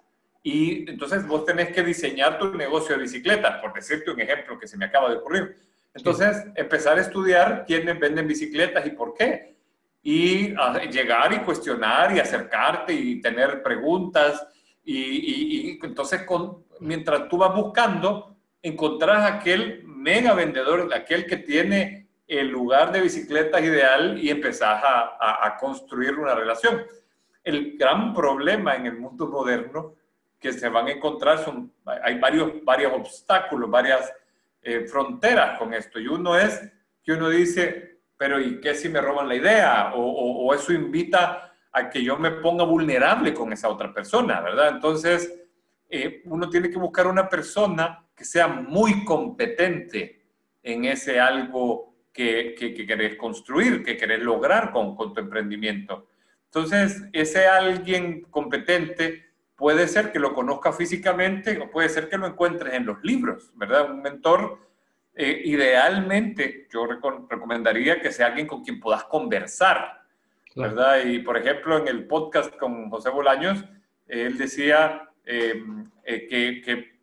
y 0.46 0.88
entonces 0.90 1.26
vos 1.26 1.46
tenés 1.46 1.70
que 1.70 1.82
diseñar 1.82 2.38
tu 2.38 2.54
negocio 2.54 2.94
de 2.94 3.02
bicicletas, 3.02 3.62
por 3.62 3.72
decirte 3.72 4.10
un 4.10 4.20
ejemplo 4.20 4.58
que 4.58 4.68
se 4.68 4.76
me 4.76 4.84
acaba 4.84 5.08
de 5.08 5.16
ocurrir. 5.16 5.56
Entonces, 5.94 6.44
empezar 6.54 6.98
a 6.98 7.00
estudiar 7.00 7.64
quiénes 7.66 7.98
venden 7.98 8.28
bicicletas 8.28 8.84
y 8.84 8.90
por 8.90 9.14
qué. 9.14 9.56
Y 10.02 10.54
llegar 10.90 11.32
y 11.32 11.38
cuestionar 11.38 12.14
y 12.14 12.20
acercarte 12.20 12.92
y 12.92 13.22
tener 13.22 13.62
preguntas. 13.62 14.46
Y, 14.84 15.78
entonces, 15.82 16.22
con, 16.22 16.64
mientras 16.80 17.28
tú 17.28 17.38
vas 17.38 17.54
buscando, 17.54 18.36
encontrás 18.62 19.30
aquel 19.30 19.82
mega 19.84 20.34
vendedor, 20.34 20.92
aquel 20.94 21.26
que 21.26 21.38
tiene 21.38 22.08
el 22.26 22.48
lugar 22.48 22.92
de 22.92 23.00
bicicletas 23.00 23.62
ideal 23.62 24.18
y 24.18 24.30
empezás 24.30 24.82
a, 24.82 25.46
a 25.46 25.56
construir 25.56 26.18
una 26.18 26.34
relación. 26.34 26.82
El 27.42 27.76
gran 27.76 28.14
problema 28.14 28.74
en 28.74 28.86
el 28.86 28.96
mundo 28.96 29.26
moderno 29.26 29.94
que 30.44 30.52
se 30.52 30.68
van 30.68 30.88
a 30.88 30.90
encontrar 30.90 31.38
son, 31.42 31.72
hay 31.86 32.18
varios, 32.18 32.62
varios 32.62 32.92
obstáculos, 32.92 33.70
varias 33.70 34.12
eh, 34.60 34.86
fronteras 34.86 35.58
con 35.58 35.72
esto. 35.72 35.98
Y 35.98 36.06
uno 36.06 36.36
es 36.36 36.70
que 37.02 37.12
uno 37.12 37.30
dice, 37.30 38.00
pero 38.14 38.38
¿y 38.38 38.60
qué 38.60 38.74
si 38.74 38.90
me 38.90 39.00
roban 39.00 39.26
la 39.26 39.36
idea? 39.36 39.92
O, 39.94 40.02
o, 40.02 40.52
eso 40.52 40.70
invita 40.74 41.53
a 41.74 41.90
que 41.90 42.02
yo 42.02 42.16
me 42.16 42.30
ponga 42.30 42.64
vulnerable 42.64 43.34
con 43.34 43.52
esa 43.52 43.68
otra 43.68 43.92
persona, 43.92 44.40
¿verdad? 44.40 44.68
Entonces, 44.68 45.42
eh, 45.90 46.22
uno 46.26 46.48
tiene 46.48 46.70
que 46.70 46.78
buscar 46.78 47.08
una 47.08 47.28
persona 47.28 48.06
que 48.14 48.24
sea 48.24 48.46
muy 48.46 49.04
competente 49.04 50.24
en 50.62 50.84
ese 50.84 51.18
algo 51.18 51.96
que, 52.12 52.54
que, 52.56 52.72
que 52.72 52.86
querés 52.86 53.16
construir, 53.16 53.82
que 53.82 53.96
querés 53.96 54.22
lograr 54.22 54.70
con, 54.70 54.94
con 54.94 55.12
tu 55.12 55.20
emprendimiento. 55.20 56.06
Entonces, 56.44 57.02
ese 57.12 57.48
alguien 57.48 58.22
competente 58.30 59.32
puede 59.56 59.88
ser 59.88 60.12
que 60.12 60.20
lo 60.20 60.32
conozca 60.32 60.72
físicamente 60.72 61.58
o 61.58 61.68
puede 61.70 61.88
ser 61.88 62.08
que 62.08 62.18
lo 62.18 62.28
encuentres 62.28 62.74
en 62.74 62.86
los 62.86 63.02
libros, 63.02 63.50
¿verdad? 63.56 63.90
Un 63.90 64.00
mentor, 64.00 64.60
eh, 65.12 65.42
idealmente, 65.44 66.68
yo 66.72 66.86
recomendaría 66.86 68.00
que 68.00 68.12
sea 68.12 68.26
alguien 68.26 68.46
con 68.46 68.62
quien 68.62 68.78
puedas 68.78 69.04
conversar, 69.04 70.03
Y 70.54 71.18
por 71.20 71.36
ejemplo, 71.36 71.78
en 71.78 71.88
el 71.88 72.06
podcast 72.06 72.56
con 72.56 72.88
José 72.88 73.10
Bolaños, 73.10 73.64
Él 74.06 74.38
decía 74.38 75.08
em, 75.24 75.90
eh, 76.04 76.26
que, 76.28 76.62
que, 76.62 76.94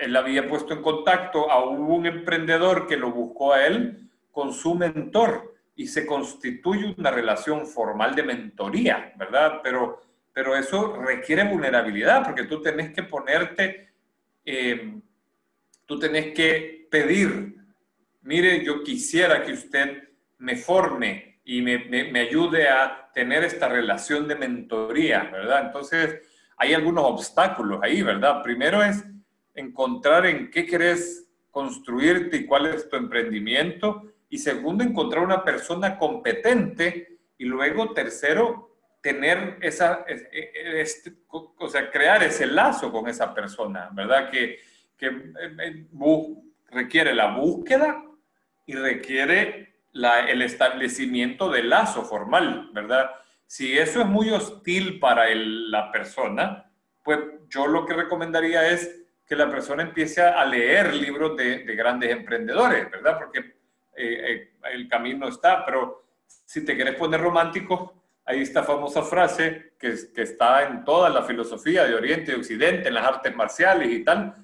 él 0.00 0.14
había 0.14 0.46
puesto 0.46 0.74
en 0.74 0.82
contacto 0.82 1.50
a 1.50 1.64
un 1.64 2.04
emprendedor 2.06 2.86
que 2.86 2.96
lo 2.96 3.10
buscó 3.10 3.54
a 3.54 3.66
él 3.66 4.10
con 4.30 4.52
su 4.52 4.74
mentor 4.74 5.54
y 5.74 5.86
se 5.86 6.06
constituye 6.06 6.94
una 6.98 7.10
relación 7.10 7.66
formal 7.66 8.14
de 8.14 8.22
mentoría, 8.22 9.12
¿verdad? 9.16 9.60
Pero, 9.62 10.00
pero 10.32 10.54
eso 10.54 10.96
requiere 10.96 11.44
vulnerabilidad 11.44 12.24
porque 12.24 12.44
tú 12.44 12.60
tenés 12.60 12.92
que 12.92 13.02
ponerte, 13.02 13.88
em, 14.44 15.00
tú 15.86 15.98
tenés 15.98 16.34
que 16.34 16.86
pedir, 16.90 17.56
mire, 18.22 18.64
yo 18.64 18.82
quisiera 18.82 19.42
que 19.42 19.52
usted 19.52 20.08
me 20.38 20.56
forme 20.56 21.35
y 21.48 21.62
me, 21.62 21.78
me, 21.78 22.20
ayude 22.20 22.68
a 22.68 23.08
tener 23.14 23.44
esta 23.44 23.68
relación 23.68 24.26
de 24.26 24.34
mentoría, 24.34 25.30
¿verdad? 25.30 25.66
Entonces, 25.66 26.20
hay 26.56 26.74
algunos 26.74 27.04
obstáculos 27.04 27.78
ahí, 27.84 28.02
¿verdad? 28.02 28.42
Primero 28.42 28.82
es 28.82 29.04
encontrar 29.54 30.26
en 30.26 30.50
qué 30.50 30.66
querés 30.66 31.30
construirte 31.52 32.38
y 32.38 32.46
cuál 32.46 32.66
es 32.66 32.88
tu 32.88 32.96
emprendimiento. 32.96 34.12
Y 34.28 34.38
segundo, 34.38 34.82
encontrar 34.82 35.22
una 35.22 35.44
persona 35.44 35.96
competente. 35.96 37.20
Y 37.38 37.44
luego, 37.44 37.94
tercero, 37.94 38.76
tener 39.00 39.58
esa, 39.60 40.04
este, 40.08 41.12
o 41.28 41.68
sea, 41.68 41.92
crear 41.92 42.24
ese 42.24 42.46
lazo 42.46 42.90
con 42.90 43.08
esa 43.08 43.32
persona, 43.32 43.88
¿verdad? 43.92 44.30
Que, 44.30 44.58
que 44.96 45.06
eh, 45.06 45.56
eh, 45.60 45.86
requiere 46.72 47.14
la 47.14 47.36
búsqueda 47.36 48.02
y 48.66 48.74
requiere 48.74 49.75
el 50.28 50.42
establecimiento 50.42 51.50
del 51.50 51.70
lazo 51.70 52.04
formal, 52.04 52.70
¿verdad? 52.72 53.10
Si 53.46 53.78
eso 53.78 54.00
es 54.00 54.06
muy 54.06 54.30
hostil 54.30 54.98
para 54.98 55.26
la 55.34 55.90
persona, 55.92 56.70
pues 57.02 57.20
yo 57.48 57.66
lo 57.66 57.86
que 57.86 57.94
recomendaría 57.94 58.68
es 58.68 59.04
que 59.24 59.36
la 59.36 59.48
persona 59.48 59.82
empiece 59.82 60.22
a 60.22 60.44
leer 60.44 60.94
libros 60.94 61.36
de, 61.36 61.62
grandes 61.74 62.10
emprendedores, 62.10 62.90
¿verdad? 62.90 63.18
Porque 63.18 63.38
eh, 63.38 63.44
eh, 63.96 64.50
el 64.72 64.88
camino 64.88 65.28
está, 65.28 65.64
pero 65.64 66.04
si 66.26 66.64
te 66.64 66.74
quieres 66.74 66.94
poner 66.94 67.20
romántico, 67.20 68.02
hay 68.24 68.42
esta 68.42 68.64
famosa 68.64 69.02
frase 69.02 69.74
que, 69.78 69.94
que 70.14 70.22
está 70.22 70.64
en 70.64 70.84
toda 70.84 71.08
la 71.08 71.22
filosofía 71.22 71.84
de 71.84 71.94
Oriente 71.94 72.32
y 72.32 72.34
Occidente, 72.34 72.88
en 72.88 72.94
las 72.94 73.06
artes 73.06 73.34
marciales 73.34 73.88
y 73.90 74.04
tal, 74.04 74.34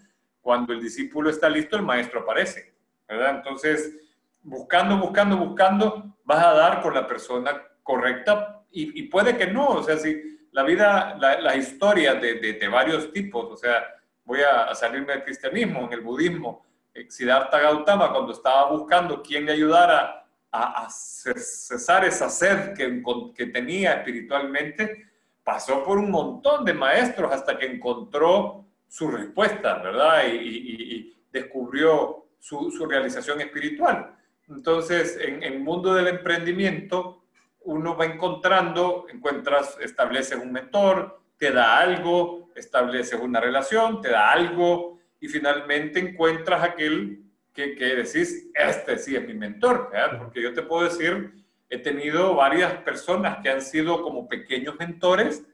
cuando 0.40 0.72
el 0.72 0.80
discípulo 0.80 1.30
está 1.30 1.48
listo, 1.48 1.76
el 1.76 1.82
maestro 1.82 2.20
aparece, 2.20 2.74
¿verdad? 3.08 3.36
Entonces, 3.36 4.12
buscando, 4.42 4.98
buscando, 4.98 5.37
buscando, 5.37 6.16
vas 6.24 6.44
a 6.44 6.52
dar 6.52 6.83
con 6.83 6.94
la 6.94 7.07
persona 7.07 7.62
correcta 7.83 8.62
y, 8.74 9.02
puede 9.05 9.37
que 9.37 9.48
no, 9.48 9.68
o 9.68 9.83
sea, 9.83 9.98
si 9.98 10.48
la 10.52 10.62
vida, 10.62 11.16
la, 11.20 11.40
la 11.40 11.57
historia 11.57 12.14
de, 12.14 12.35
de, 12.37 12.68
varios 12.68 13.12
tipos, 13.12 13.50
o 13.50 13.57
sea, 13.57 13.85
voy 14.24 14.40
a, 14.40 14.74
salirme 14.74 15.12
del 15.12 15.24
cristianismo, 15.24 15.85
en 15.85 15.92
el 15.92 16.00
budismo, 16.00 16.64
eh, 16.94 17.07
Siddhartha 17.11 17.59
Gautama 17.61 18.11
cuando 18.11 18.33
estaba 18.33 18.70
buscando 18.70 19.22
quién 19.22 19.44
le 19.44 19.52
ayudara 19.52 20.26
a, 20.50 20.85
a 20.85 20.90
cesar 20.90 22.05
esa 22.07 22.31
sed 22.31 22.72
que, 22.74 23.02
que 23.35 23.46
tenía 23.46 23.94
espiritualmente, 23.94 25.07
pasó 25.44 25.85
por 25.85 25.98
un 25.98 26.11
montón 26.11 26.64
de 26.64 26.72
maestros 26.72 27.33
hasta 27.33 27.59
que 27.59 27.66
encontró 27.66 28.64
su 28.88 29.11
respuesta, 29.11 29.78
¿verdad? 29.78 30.24
Y, 30.28 30.37
y, 30.37 30.96
y 30.96 31.26
descubrió 31.33 32.26
su, 32.38 32.70
su, 32.70 32.87
realización 32.87 33.40
espiritual. 33.40 34.14
Entonces, 34.48 35.18
en 35.20 35.42
el 35.42 35.61
mundo 35.61 35.94
del 35.94 36.09
emprendimiento, 36.09 37.24
uno 37.64 37.96
va 37.96 38.07
encontrando, 38.07 39.07
encuentras, 39.12 39.78
estableces 39.81 40.38
un 40.38 40.52
mentor, 40.52 41.20
te 41.37 41.50
da 41.50 41.78
algo, 41.78 42.50
estableces 42.55 43.18
una 43.20 43.40
relación, 43.40 44.00
te 44.00 44.11
da 44.11 44.31
algo 44.31 44.98
y 45.20 45.28
finalmente 45.28 46.00
encuentras 46.00 46.62
aquel 46.62 47.22
que, 47.52 47.74
que 47.74 47.96
decís, 47.96 48.50
este 48.55 48.98
sí 48.98 49.14
es 49.14 49.26
mi 49.26 49.35
mentor, 49.35 49.90
¿verdad? 49.92 50.18
porque 50.18 50.42
yo 50.42 50.52
te 50.52 50.62
puedo 50.62 50.85
decir, 50.85 51.33
he 51.68 51.78
tenido 51.78 52.35
varias 52.35 52.74
personas 52.78 53.38
que 53.42 53.50
han 53.50 53.62
sido 53.62 54.02
como 54.02 54.28
pequeños 54.28 54.76
mentores, 54.78 55.46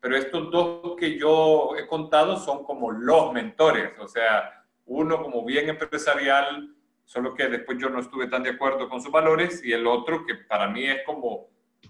pero 0.00 0.16
estos 0.16 0.50
dos 0.50 0.96
que 0.96 1.18
yo 1.18 1.76
he 1.76 1.86
contado 1.86 2.36
son 2.36 2.64
como 2.64 2.90
los 2.90 3.32
mentores, 3.32 3.92
o 3.98 4.08
sea, 4.08 4.64
uno 4.86 5.22
como 5.22 5.44
bien 5.44 5.68
empresarial, 5.68 6.74
solo 7.10 7.34
que 7.34 7.48
después 7.48 7.76
yo 7.76 7.90
no 7.90 7.98
estuve 7.98 8.28
tan 8.28 8.44
de 8.44 8.50
acuerdo 8.50 8.88
con 8.88 9.02
sus 9.02 9.10
valores, 9.10 9.62
y 9.64 9.72
el 9.72 9.84
otro 9.88 10.24
que 10.24 10.36
para 10.36 10.68
mí 10.68 10.84
es 10.84 10.98
como, 11.04 11.48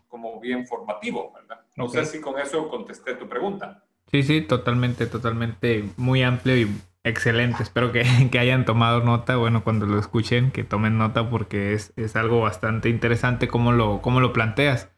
como 0.08 0.40
bien 0.40 0.66
formativo, 0.66 1.30
¿verdad? 1.34 1.60
No 1.76 1.88
sé 1.88 2.06
si 2.06 2.22
con 2.22 2.38
eso 2.38 2.70
contesté 2.70 3.16
tu 3.16 3.28
pregunta. 3.28 3.84
Sí, 4.10 4.22
sí, 4.22 4.40
totalmente, 4.40 5.06
totalmente, 5.06 5.84
muy 5.98 6.22
amplio 6.22 6.56
y 6.56 6.70
excelente. 7.04 7.62
Espero 7.62 7.92
que, 7.92 8.02
que, 8.32 8.38
hayan 8.38 8.64
tomado 8.64 9.00
nota, 9.00 9.36
bueno, 9.36 9.62
cuando 9.62 9.84
lo 9.84 9.98
escuchen, 9.98 10.52
que 10.52 10.64
tomen 10.64 10.96
nota 10.96 11.28
porque 11.28 11.74
es, 11.74 11.92
es 11.96 12.16
algo 12.16 12.40
bastante 12.40 12.88
interesante 12.88 13.46
cómo 13.46 13.72
lo, 13.72 14.00
cómo 14.00 14.20
lo 14.20 14.32
planteas. 14.32 14.90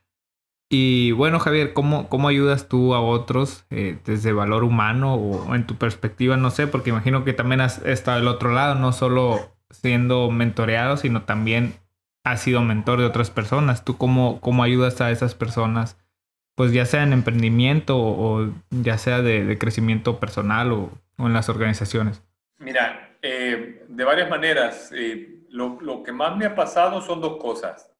Y 0.70 1.10
bueno, 1.10 1.40
Javier, 1.40 1.72
¿cómo, 1.72 2.08
cómo 2.08 2.28
ayudas 2.28 2.68
tú 2.68 2.94
a 2.94 3.00
otros 3.00 3.66
eh, 3.70 3.98
desde 4.04 4.32
valor 4.32 4.62
humano 4.62 5.16
o 5.16 5.56
en 5.56 5.66
tu 5.66 5.74
perspectiva? 5.74 6.36
No 6.36 6.50
sé, 6.50 6.68
porque 6.68 6.90
imagino 6.90 7.24
que 7.24 7.32
también 7.32 7.60
has 7.60 7.84
estado 7.84 8.18
del 8.18 8.28
otro 8.28 8.52
lado, 8.52 8.76
no 8.76 8.92
solo 8.92 9.52
siendo 9.72 10.30
mentoreado, 10.30 10.96
sino 10.96 11.22
también 11.22 11.74
has 12.24 12.40
sido 12.40 12.62
mentor 12.62 13.00
de 13.00 13.06
otras 13.06 13.30
personas. 13.30 13.84
¿Tú 13.84 13.96
cómo, 13.96 14.40
cómo 14.40 14.62
ayudas 14.62 15.00
a 15.00 15.10
esas 15.10 15.34
personas? 15.34 15.98
Pues 16.54 16.72
ya 16.72 16.84
sea 16.84 17.02
en 17.02 17.12
emprendimiento 17.12 17.98
o, 17.98 18.52
ya 18.70 18.98
sea 18.98 19.22
de, 19.22 19.56
crecimiento 19.58 20.20
personal 20.20 20.72
o, 20.72 20.90
en 21.18 21.32
las 21.32 21.48
organizaciones. 21.48 22.22
Mira, 22.58 23.16
eh, 23.22 23.84
de 23.88 24.04
varias 24.04 24.30
maneras. 24.30 24.92
Eh, 24.94 25.40
lo, 25.50 25.80
lo, 25.80 26.02
que 26.02 26.12
más 26.12 26.36
me 26.36 26.46
ha 26.46 26.54
pasado 26.54 27.00
son 27.00 27.20
dos 27.20 27.38
cosas. 27.38 27.90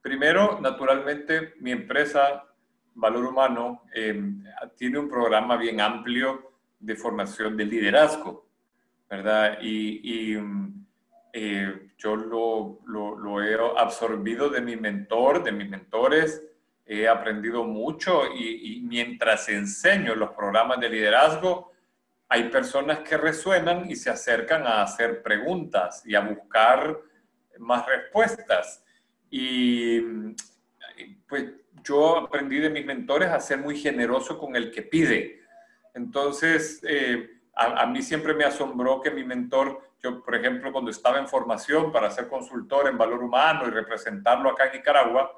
Primero, 0.00 0.60
naturalmente, 0.60 1.54
mi 1.60 1.72
empresa, 1.72 2.44
Valor 2.94 3.26
Humano, 3.26 3.82
eh, 3.94 4.22
tiene 4.76 4.98
un 4.98 5.08
programa 5.08 5.56
bien 5.56 5.80
amplio 5.80 6.52
de 6.78 6.94
formación 6.94 7.56
de 7.56 7.64
liderazgo, 7.64 8.46
¿verdad? 9.10 9.58
Y, 9.60 10.32
y 10.32 10.36
mm, 10.36 10.85
eh, 11.38 11.90
yo 11.98 12.16
lo, 12.16 12.78
lo, 12.86 13.42
he 13.42 13.54
absorbido 13.78 14.48
de 14.48 14.62
mi 14.62 14.74
mentor, 14.74 15.44
de 15.44 15.52
mis 15.52 15.68
mentores, 15.68 16.42
he 16.86 17.06
aprendido 17.06 17.62
mucho 17.62 18.22
y, 18.34 18.80
mientras 18.88 19.50
enseño 19.50 20.14
los 20.14 20.30
programas 20.30 20.80
de 20.80 20.88
liderazgo, 20.88 21.72
hay 22.26 22.48
personas 22.48 23.00
que 23.00 23.18
resuenan 23.18 23.90
y 23.90 23.96
se 23.96 24.08
acercan 24.08 24.66
a 24.66 24.80
hacer 24.80 25.22
preguntas 25.22 26.02
y 26.06 26.14
a 26.14 26.20
buscar 26.20 26.98
más 27.58 27.84
respuestas. 27.84 28.82
Y 29.28 30.00
pues 31.28 31.52
yo 31.84 32.16
aprendí 32.16 32.60
de 32.60 32.70
mis 32.70 32.86
mentores 32.86 33.28
a 33.28 33.40
ser 33.40 33.58
muy 33.58 33.78
generoso 33.78 34.38
con 34.38 34.56
el 34.56 34.70
que 34.70 34.80
pide. 34.80 35.42
Entonces, 35.92 36.80
eh, 36.88 37.28
a, 37.54 37.82
a, 37.82 37.86
mí 37.86 38.00
siempre 38.00 38.32
me 38.32 38.44
asombró 38.44 39.02
que 39.02 39.10
mi 39.10 39.22
mentor 39.22 39.86
por 40.12 40.34
ejemplo, 40.34 40.72
cuando 40.72 40.90
estaba 40.90 41.18
en 41.18 41.28
formación 41.28 41.92
para 41.92 42.10
ser 42.10 42.28
consultor 42.28 42.88
en 42.88 42.98
valor 42.98 43.22
humano 43.22 43.66
y 43.66 43.70
representarlo 43.70 44.50
acá 44.50 44.66
en 44.66 44.78
Nicaragua, 44.78 45.30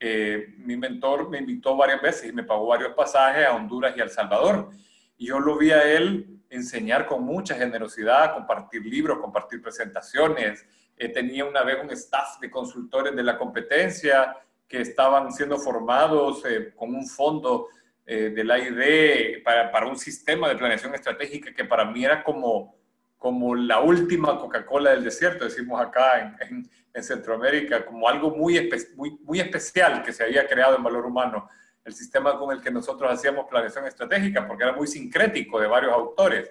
eh, 0.00 0.54
mi 0.58 0.76
mentor 0.76 1.28
me 1.28 1.38
invitó 1.38 1.76
varias 1.76 2.00
veces 2.00 2.30
y 2.30 2.32
me 2.32 2.44
pagó 2.44 2.66
varios 2.66 2.92
pasajes 2.94 3.46
a 3.46 3.54
Honduras 3.54 3.94
y 3.96 4.00
a 4.00 4.04
El 4.04 4.10
Salvador. 4.10 4.70
Y 5.16 5.26
yo 5.26 5.40
lo 5.40 5.56
vi 5.56 5.72
a 5.72 5.82
él 5.82 6.40
enseñar 6.50 7.06
con 7.06 7.24
mucha 7.24 7.54
generosidad, 7.54 8.34
compartir 8.34 8.84
libros, 8.86 9.18
compartir 9.18 9.60
presentaciones. 9.60 10.64
Eh, 10.96 11.08
tenía 11.08 11.44
una 11.44 11.62
vez 11.62 11.78
un 11.82 11.90
staff 11.90 12.38
de 12.40 12.50
consultores 12.50 13.14
de 13.14 13.22
la 13.22 13.36
competencia 13.36 14.36
que 14.68 14.80
estaban 14.80 15.32
siendo 15.32 15.58
formados 15.58 16.44
eh, 16.44 16.72
con 16.76 16.94
un 16.94 17.06
fondo 17.06 17.68
de 18.08 18.42
la 18.42 18.58
ID 18.58 19.42
para, 19.44 19.70
para 19.70 19.86
un 19.86 19.98
sistema 19.98 20.48
de 20.48 20.56
planeación 20.56 20.94
estratégica 20.94 21.52
que 21.52 21.66
para 21.66 21.84
mí 21.84 22.06
era 22.06 22.24
como, 22.24 22.77
como 23.18 23.54
la 23.54 23.80
última 23.80 24.38
Coca-Cola 24.38 24.92
del 24.92 25.04
desierto, 25.04 25.44
decimos 25.44 25.80
acá 25.80 26.36
en, 26.40 26.70
en, 26.94 27.02
Centroamérica, 27.02 27.86
como 27.86 28.08
algo 28.08 28.32
muy, 28.32 28.68
muy, 28.96 29.18
muy 29.22 29.38
especial 29.38 30.02
que 30.02 30.12
se 30.12 30.24
había 30.24 30.48
creado 30.48 30.76
en 30.76 30.82
valor 30.82 31.06
humano, 31.06 31.48
el 31.84 31.94
sistema 31.94 32.36
con 32.36 32.50
el 32.50 32.60
que 32.60 32.72
nosotros 32.72 33.12
hacíamos 33.12 33.46
planeación 33.48 33.86
estratégica, 33.86 34.44
porque 34.48 34.64
era 34.64 34.72
muy 34.72 34.88
sincrético 34.88 35.60
de 35.60 35.68
varios 35.68 35.92
autores. 35.92 36.50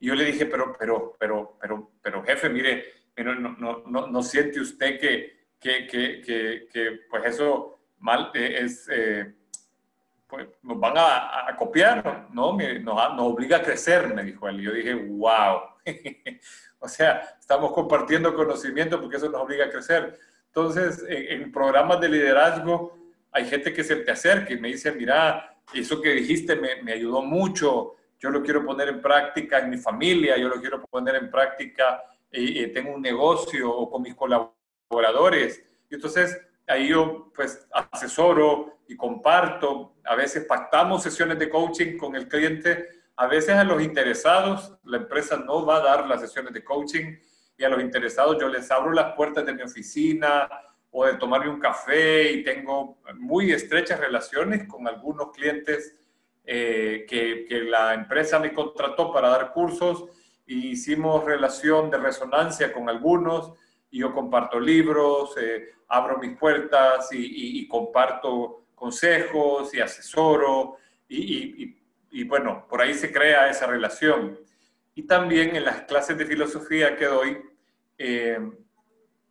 Y 0.00 0.06
yo 0.06 0.14
le 0.14 0.24
dije, 0.24 0.46
pero, 0.46 0.74
pero, 0.78 1.14
pero, 1.20 1.58
pero, 1.60 1.90
pero 2.00 2.22
jefe, 2.22 2.48
mire, 2.48 2.84
no, 3.18 3.34
no, 3.34 3.82
no, 3.86 4.06
no 4.06 4.22
siente 4.22 4.58
usted 4.58 4.98
que, 4.98 5.48
que, 5.60 5.86
que, 5.86 6.68
que, 6.72 7.00
pues 7.10 7.24
eso 7.26 7.78
mal 7.98 8.30
eh, 8.34 8.60
es... 8.60 8.88
Eh, 8.90 9.34
pues 10.26 10.48
nos 10.62 10.80
van 10.80 10.96
a, 10.96 11.48
a 11.48 11.56
copiar, 11.56 12.28
¿no? 12.32 12.56
Nos, 12.56 12.82
nos, 12.82 13.18
obliga 13.18 13.58
a 13.58 13.62
crecer, 13.62 14.12
me 14.14 14.24
dijo 14.24 14.48
él. 14.48 14.60
Y 14.60 14.64
yo 14.64 14.72
dije, 14.72 14.94
wow. 14.94 15.73
o 16.78 16.88
sea, 16.88 17.36
estamos 17.40 17.72
compartiendo 17.72 18.34
conocimiento 18.34 19.00
porque 19.00 19.16
eso 19.16 19.28
nos 19.28 19.42
obliga 19.42 19.66
a 19.66 19.70
crecer. 19.70 20.18
Entonces, 20.46 21.04
en, 21.08 21.50
programas 21.50 22.00
de 22.00 22.08
liderazgo 22.08 22.98
hay 23.32 23.46
gente 23.46 23.72
que 23.72 23.82
se 23.82 23.96
te 23.96 24.10
acerca 24.12 24.52
y 24.52 24.58
me 24.58 24.68
dice, 24.68 24.92
mira, 24.92 25.56
eso 25.72 26.00
que 26.00 26.10
dijiste 26.10 26.54
me, 26.56 26.82
me 26.82 26.92
ayudó 26.92 27.22
mucho, 27.22 27.96
yo 28.20 28.30
lo 28.30 28.42
quiero 28.42 28.64
poner 28.64 28.88
en 28.88 29.02
práctica 29.02 29.58
en 29.58 29.70
mi 29.70 29.76
familia, 29.76 30.36
yo 30.36 30.48
lo 30.48 30.60
quiero 30.60 30.80
poner 30.86 31.16
en 31.16 31.30
práctica, 31.30 32.02
y 32.36 32.66
tengo 32.68 32.94
un 32.94 33.02
negocio 33.02 33.70
o 33.70 33.90
con 33.90 34.02
mis 34.02 34.14
colaboradores. 34.14 35.62
Y 35.88 35.94
entonces 35.94 36.40
ahí 36.66 36.88
yo 36.88 37.30
pues 37.34 37.66
asesoro 37.92 38.78
y 38.88 38.96
comparto, 38.96 39.94
a 40.04 40.14
veces 40.14 40.44
pactamos 40.44 41.02
sesiones 41.02 41.38
de 41.38 41.48
coaching 41.48 41.96
con 41.96 42.16
el 42.16 42.28
cliente, 42.28 42.88
a 43.16 43.26
veces 43.26 43.50
a 43.50 43.64
los 43.64 43.82
interesados, 43.82 44.74
la 44.84 44.96
empresa 44.98 45.36
no 45.36 45.64
va 45.64 45.76
a 45.76 45.82
dar 45.82 46.08
las 46.08 46.20
sesiones 46.20 46.52
de 46.52 46.64
coaching 46.64 47.16
y 47.56 47.64
a 47.64 47.68
los 47.68 47.80
interesados 47.80 48.38
yo 48.40 48.48
les 48.48 48.70
abro 48.70 48.92
las 48.92 49.14
puertas 49.14 49.46
de 49.46 49.54
mi 49.54 49.62
oficina 49.62 50.48
o 50.90 51.04
de 51.06 51.14
tomarme 51.14 51.48
un 51.48 51.60
café 51.60 52.32
y 52.32 52.44
tengo 52.44 52.98
muy 53.16 53.52
estrechas 53.52 54.00
relaciones 54.00 54.66
con 54.66 54.86
algunos 54.88 55.30
clientes 55.30 55.96
eh, 56.44 57.06
que, 57.08 57.46
la 57.64 57.94
empresa 57.94 58.38
me 58.38 58.52
contrató 58.52 59.12
para 59.12 59.28
dar 59.28 59.52
cursos 59.52 60.04
e 60.46 60.54
hicimos 60.54 61.24
relación 61.24 61.90
de 61.90 61.98
resonancia 61.98 62.72
con 62.72 62.88
algunos 62.88 63.52
y 63.90 64.00
yo 64.00 64.12
comparto 64.12 64.58
libros, 64.58 65.36
eh, 65.38 65.68
abro 65.88 66.18
mis 66.18 66.36
puertas 66.36 67.08
y, 67.12 67.66
comparto 67.68 68.66
consejos 68.74 69.72
y 69.72 69.80
asesoro 69.80 70.76
y, 71.08 71.62
y, 71.64 71.83
bueno, 72.22 72.66
por 72.68 72.80
ahí 72.80 72.94
se 72.94 73.12
crea 73.12 73.50
esa 73.50 73.66
relación. 73.66 74.38
Y 74.94 75.02
también 75.02 75.56
en 75.56 75.64
las 75.64 75.82
clases 75.82 76.16
de 76.16 76.24
filosofía 76.24 76.96
que 76.96 77.06
doy 77.06 77.42
eh, 77.98 78.38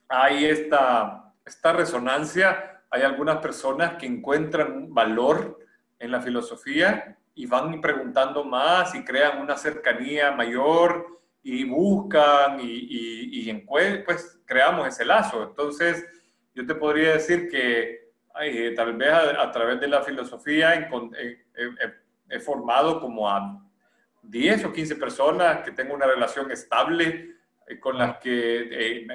hay 0.10 0.46
esta, 0.46 1.34
esta 1.46 1.72
resonancia, 1.72 2.84
hay 2.90 3.04
algunas 3.04 3.38
personas 3.38 3.96
que 3.96 4.06
encuentran 4.06 4.94
valor 4.94 5.60
en 6.00 6.12
la 6.12 6.22
filosofía 6.22 7.18
y 7.34 7.46
van 7.46 7.80
preguntando 7.82 8.44
más 8.44 8.94
y 8.94 9.04
crean 9.04 9.42
una 9.42 9.56
cercanía 9.56 10.32
mayor 10.32 11.22
y 11.42 11.64
buscan 11.64 12.60
y, 12.60 13.50
y, 13.50 13.54
pues 14.06 14.42
creamos 14.46 14.88
ese 14.88 15.06
lazo. 15.06 15.44
Entonces, 15.44 16.06
yo 16.54 16.66
te 16.66 16.76
podría 16.76 17.14
decir 17.14 17.50
que 17.50 18.12
tal 18.76 18.94
vez 18.96 19.12
a, 19.12 19.52
través 19.52 19.80
de 19.80 19.88
la 19.88 20.02
filosofía 20.02 20.90
he, 22.34 22.40
formado 22.40 23.00
como 23.00 23.30
a 23.30 23.62
10 24.24 24.66
o 24.66 24.74
15 24.74 24.96
personas 24.96 25.64
que 25.64 25.72
tengo 25.72 25.94
una 25.94 26.06
relación 26.06 26.52
estable, 26.52 27.36
eh, 27.68 27.80
con 27.80 27.98
las 27.98 28.18
que 28.18 29.04
eh, 29.06 29.08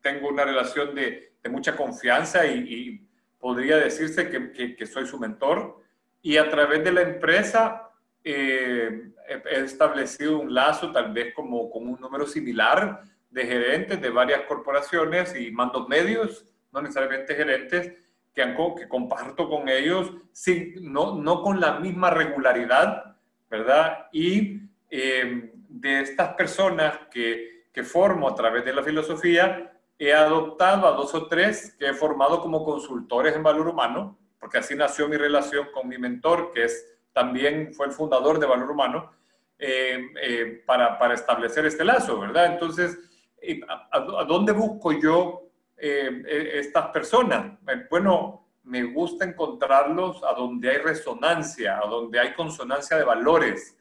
tengo 0.00 0.28
una 0.28 0.44
relación 0.44 0.94
de, 0.94 1.32
de 1.42 1.50
mucha 1.50 1.76
confianza 1.76 2.46
y, 2.46 3.06
podría 3.38 3.78
decirse 3.78 4.28
que, 4.28 4.76
que, 4.76 4.86
soy 4.86 5.06
su 5.06 5.18
mentor. 5.18 5.82
Y 6.20 6.36
a 6.36 6.50
través 6.50 6.84
de 6.84 6.92
la 6.92 7.00
empresa 7.00 7.90
eh, 8.22 9.12
he 9.26 9.60
establecido 9.60 10.40
un 10.40 10.52
lazo, 10.52 10.92
tal 10.92 11.10
vez 11.14 11.32
como 11.32 11.70
con 11.70 11.88
un 11.88 11.98
número 11.98 12.26
similar 12.26 13.02
de 13.30 13.46
gerentes 13.46 13.98
de 13.98 14.10
varias 14.10 14.42
corporaciones 14.42 15.34
y 15.34 15.50
mandos 15.52 15.88
medios, 15.88 16.44
no 16.70 16.82
necesariamente 16.82 17.34
gerentes, 17.34 17.94
que, 18.40 18.44
han, 18.44 18.74
que 18.74 18.88
comparto 18.88 19.48
con 19.48 19.68
ellos, 19.68 20.12
sin, 20.32 20.92
no, 20.92 21.14
no 21.16 21.42
con 21.42 21.60
la 21.60 21.78
misma 21.78 22.10
regularidad, 22.10 23.16
¿verdad? 23.50 24.06
Y 24.12 24.62
eh, 24.90 25.52
de 25.68 26.00
estas 26.00 26.34
personas 26.34 27.00
que, 27.10 27.66
que 27.72 27.82
formo 27.82 28.28
a 28.28 28.34
través 28.34 28.64
de 28.64 28.72
la 28.72 28.82
filosofía, 28.82 29.72
he 29.98 30.14
adoptado 30.14 30.86
a 30.86 30.92
dos 30.92 31.14
o 31.14 31.26
tres 31.26 31.76
que 31.78 31.88
he 31.90 31.94
formado 31.94 32.40
como 32.40 32.64
consultores 32.64 33.36
en 33.36 33.42
valor 33.42 33.68
humano, 33.68 34.18
porque 34.38 34.58
así 34.58 34.74
nació 34.74 35.08
mi 35.08 35.16
relación 35.16 35.68
con 35.74 35.86
mi 35.86 35.98
mentor, 35.98 36.50
que 36.52 36.64
es 36.64 36.86
también 37.12 37.74
fue 37.74 37.86
el 37.86 37.92
fundador 37.92 38.38
de 38.38 38.46
Valor 38.46 38.70
Humano, 38.70 39.10
eh, 39.58 40.06
eh, 40.22 40.62
para, 40.64 40.98
para, 40.98 41.12
establecer 41.12 41.66
este 41.66 41.84
lazo, 41.84 42.18
¿verdad? 42.18 42.46
Entonces, 42.46 42.98
eh, 43.42 43.60
¿a, 43.68 44.00
dónde 44.24 44.52
busco 44.52 44.92
yo 44.92 45.49
estas 45.80 46.88
personas? 46.88 47.58
Bueno, 47.88 48.46
me 48.64 48.82
gusta 48.84 49.24
encontrarlos 49.24 50.22
a 50.24 50.34
donde 50.34 50.70
hay 50.70 50.78
resonancia, 50.78 51.78
a 51.78 51.86
donde 51.86 52.20
hay 52.20 52.34
consonancia 52.34 52.96
de 52.96 53.04
valores. 53.04 53.76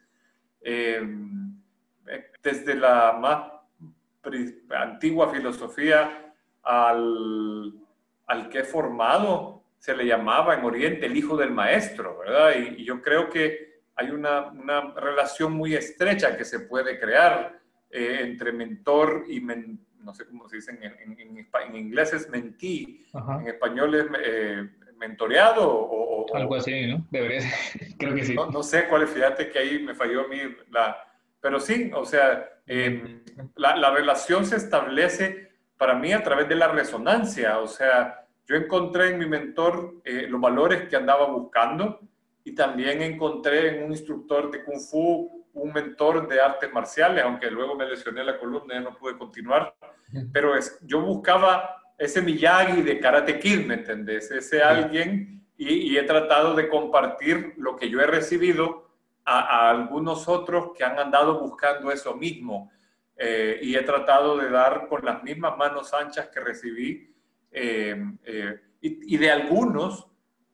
desde 2.41 2.75
la 2.75 3.13
más 3.13 3.51
antigua 4.69 5.29
filosofía 5.29 6.33
al, 6.63 7.73
al 8.27 8.49
que 8.49 8.59
he 8.59 8.63
formado, 8.63 9.59
se 9.79 9.95
le 9.95 10.05
llamaba 10.05 10.53
en 10.53 10.65
Oriente 10.65 11.05
el 11.05 11.15
hijo 11.15 11.37
del 11.37 11.51
maestro, 11.51 12.19
¿verdad? 12.19 12.53
Y, 12.57 12.83
yo 12.83 13.01
creo 13.01 13.29
que 13.29 13.81
hay 13.95 14.11
una, 14.11 14.47
una, 14.47 14.93
relación 14.93 15.53
muy 15.53 15.73
estrecha 15.73 16.37
que 16.37 16.45
se 16.45 16.61
puede 16.61 16.99
crear 16.99 17.59
eh, 17.89 18.19
entre 18.21 18.51
mentor 18.51 19.25
y, 19.27 19.41
no 19.99 20.13
sé 20.13 20.25
cómo 20.25 20.47
se 20.49 20.57
dice 20.57 20.71
en, 20.71 21.17
en, 21.19 21.75
inglés 21.75 22.13
es 22.13 22.29
mentí, 22.29 23.05
en 23.13 23.47
español 23.47 23.95
es 23.95 24.05
eh, 24.23 24.69
mentoreado 24.97 25.67
o, 25.67 26.25
Algo 26.35 26.55
así, 26.55 26.87
¿no? 26.87 27.05
Debería 27.09 27.41
ser, 27.41 27.87
creo 27.97 28.15
que 28.15 28.25
sí. 28.25 28.35
No, 28.35 28.63
sé 28.63 28.87
cuál 28.87 29.03
es, 29.03 29.09
fíjate 29.09 29.49
que 29.49 29.59
ahí 29.59 29.83
me 29.83 29.95
falló 29.95 30.25
a 30.25 30.27
mí 30.27 30.37
la... 30.71 30.97
Pero 31.41 31.59
sí, 31.59 31.89
o 31.93 32.05
sea, 32.05 32.49
em, 32.67 33.21
la, 33.55 33.75
la 33.77 33.91
relación 33.91 34.45
se 34.45 34.57
establece 34.57 35.49
para 35.77 35.95
mí 35.95 36.11
a 36.11 36.21
través 36.21 36.49
de 36.49 36.55
la 36.55 36.67
resonancia, 36.67 37.59
o 37.59 37.67
sea, 37.67 38.27
yo 38.49 38.55
encontré 38.55 39.11
en 39.11 39.19
mi 39.19 39.27
mentor 39.27 40.01
eh, 40.03 40.25
los 40.27 40.41
valores 40.41 40.89
que 40.89 40.95
andaba 40.95 41.27
buscando 41.27 41.99
y 42.43 42.55
también 42.55 43.01
encontré 43.03 43.77
en 43.77 43.83
un 43.85 43.91
instructor 43.91 44.49
de 44.49 44.63
Kung 44.63 44.79
Fu 44.79 45.38
un 45.53 45.73
mentor 45.73 46.27
de 46.27 46.39
artes 46.41 46.71
marciales, 46.71 47.23
aunque 47.23 47.49
luego 47.49 47.75
me 47.75 47.85
lesioné 47.85 48.23
la 48.23 48.37
columna 48.37 48.75
y 48.75 48.83
no 48.83 48.95
pude 48.95 49.17
continuar. 49.17 49.75
Pero 50.31 50.55
es, 50.55 50.79
yo 50.81 51.01
buscaba 51.01 51.83
ese 51.97 52.21
Miyagi 52.21 52.81
de 52.81 52.99
Karate 52.99 53.39
Kid, 53.39 53.65
¿me 53.65 53.75
entendés? 53.75 54.31
Ese 54.31 54.61
alguien 54.61 55.45
y, 55.57 55.97
he 55.97 56.03
tratado 56.03 56.55
de 56.55 56.69
compartir 56.69 57.53
lo 57.57 57.75
que 57.75 57.89
yo 57.89 57.99
he 57.99 58.07
recibido 58.07 58.89
a, 59.25 59.69
algunos 59.69 60.27
otros 60.27 60.71
que 60.77 60.83
han 60.83 60.97
andado 60.97 61.39
buscando 61.39 61.91
eso 61.91 62.15
mismo. 62.15 62.71
Eh, 63.17 63.59
y 63.61 63.75
he 63.75 63.81
tratado 63.81 64.37
de 64.37 64.49
dar 64.49 64.87
con 64.87 65.03
las 65.03 65.21
mismas 65.23 65.57
manos 65.57 65.93
anchas 65.93 66.29
que 66.29 66.39
recibí 66.39 67.09
eh, 67.51 68.01
eh, 68.23 68.59
y, 68.81 69.17
de 69.17 69.31
algunos, 69.31 70.07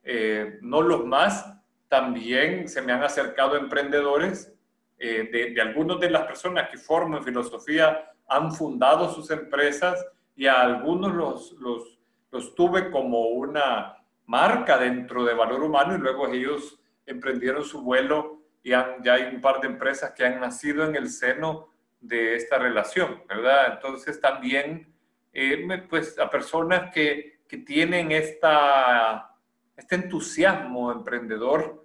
eh, 0.03 0.57
no 0.61 0.81
los 0.81 1.05
más, 1.05 1.53
también 1.87 2.67
se 2.67 2.81
me 2.81 2.91
han 2.91 3.03
acercado 3.03 3.55
emprendedores, 3.55 4.54
de, 4.97 5.51
de 5.53 5.61
algunas 5.61 5.99
de 5.99 6.09
las 6.09 6.23
personas 6.23 6.69
que 6.69 6.77
forman 6.77 7.23
filosofía 7.23 8.11
han 8.27 8.51
fundado 8.53 9.13
sus 9.13 9.29
empresas 9.31 10.03
y 10.35 10.47
a 10.47 10.61
algunos 10.61 11.13
los, 11.13 11.51
los, 11.53 11.99
los 12.31 12.55
tuve 12.55 12.91
como 12.91 13.27
una 13.27 13.97
marca 14.25 14.77
dentro 14.77 15.23
de 15.23 15.33
valor 15.33 15.63
humano 15.63 15.95
y 15.95 15.99
luego 15.99 16.27
ellos 16.27 16.79
emprendieron 17.05 17.63
su 17.63 17.81
vuelo 17.81 18.41
y 18.63 18.73
han, 18.73 19.03
ya 19.03 19.13
hay 19.13 19.35
un 19.35 19.41
par 19.41 19.61
de 19.61 19.67
empresas 19.67 20.11
que 20.11 20.25
han 20.25 20.39
nacido 20.39 20.85
en 20.85 20.95
el 20.95 21.09
seno 21.09 21.69
de 22.01 22.35
esta 22.35 22.57
relación, 22.57 23.23
¿verdad? 23.27 23.73
Entonces 23.73 24.19
también 24.19 24.93
eh, 25.31 25.85
pues 25.89 26.17
a 26.19 26.29
personas 26.29 26.91
que, 26.91 27.41
que 27.47 27.57
tienen 27.57 28.11
esta, 28.11 29.35
este 29.77 29.95
entusiasmo 29.95 30.91
emprendedor, 30.91 31.84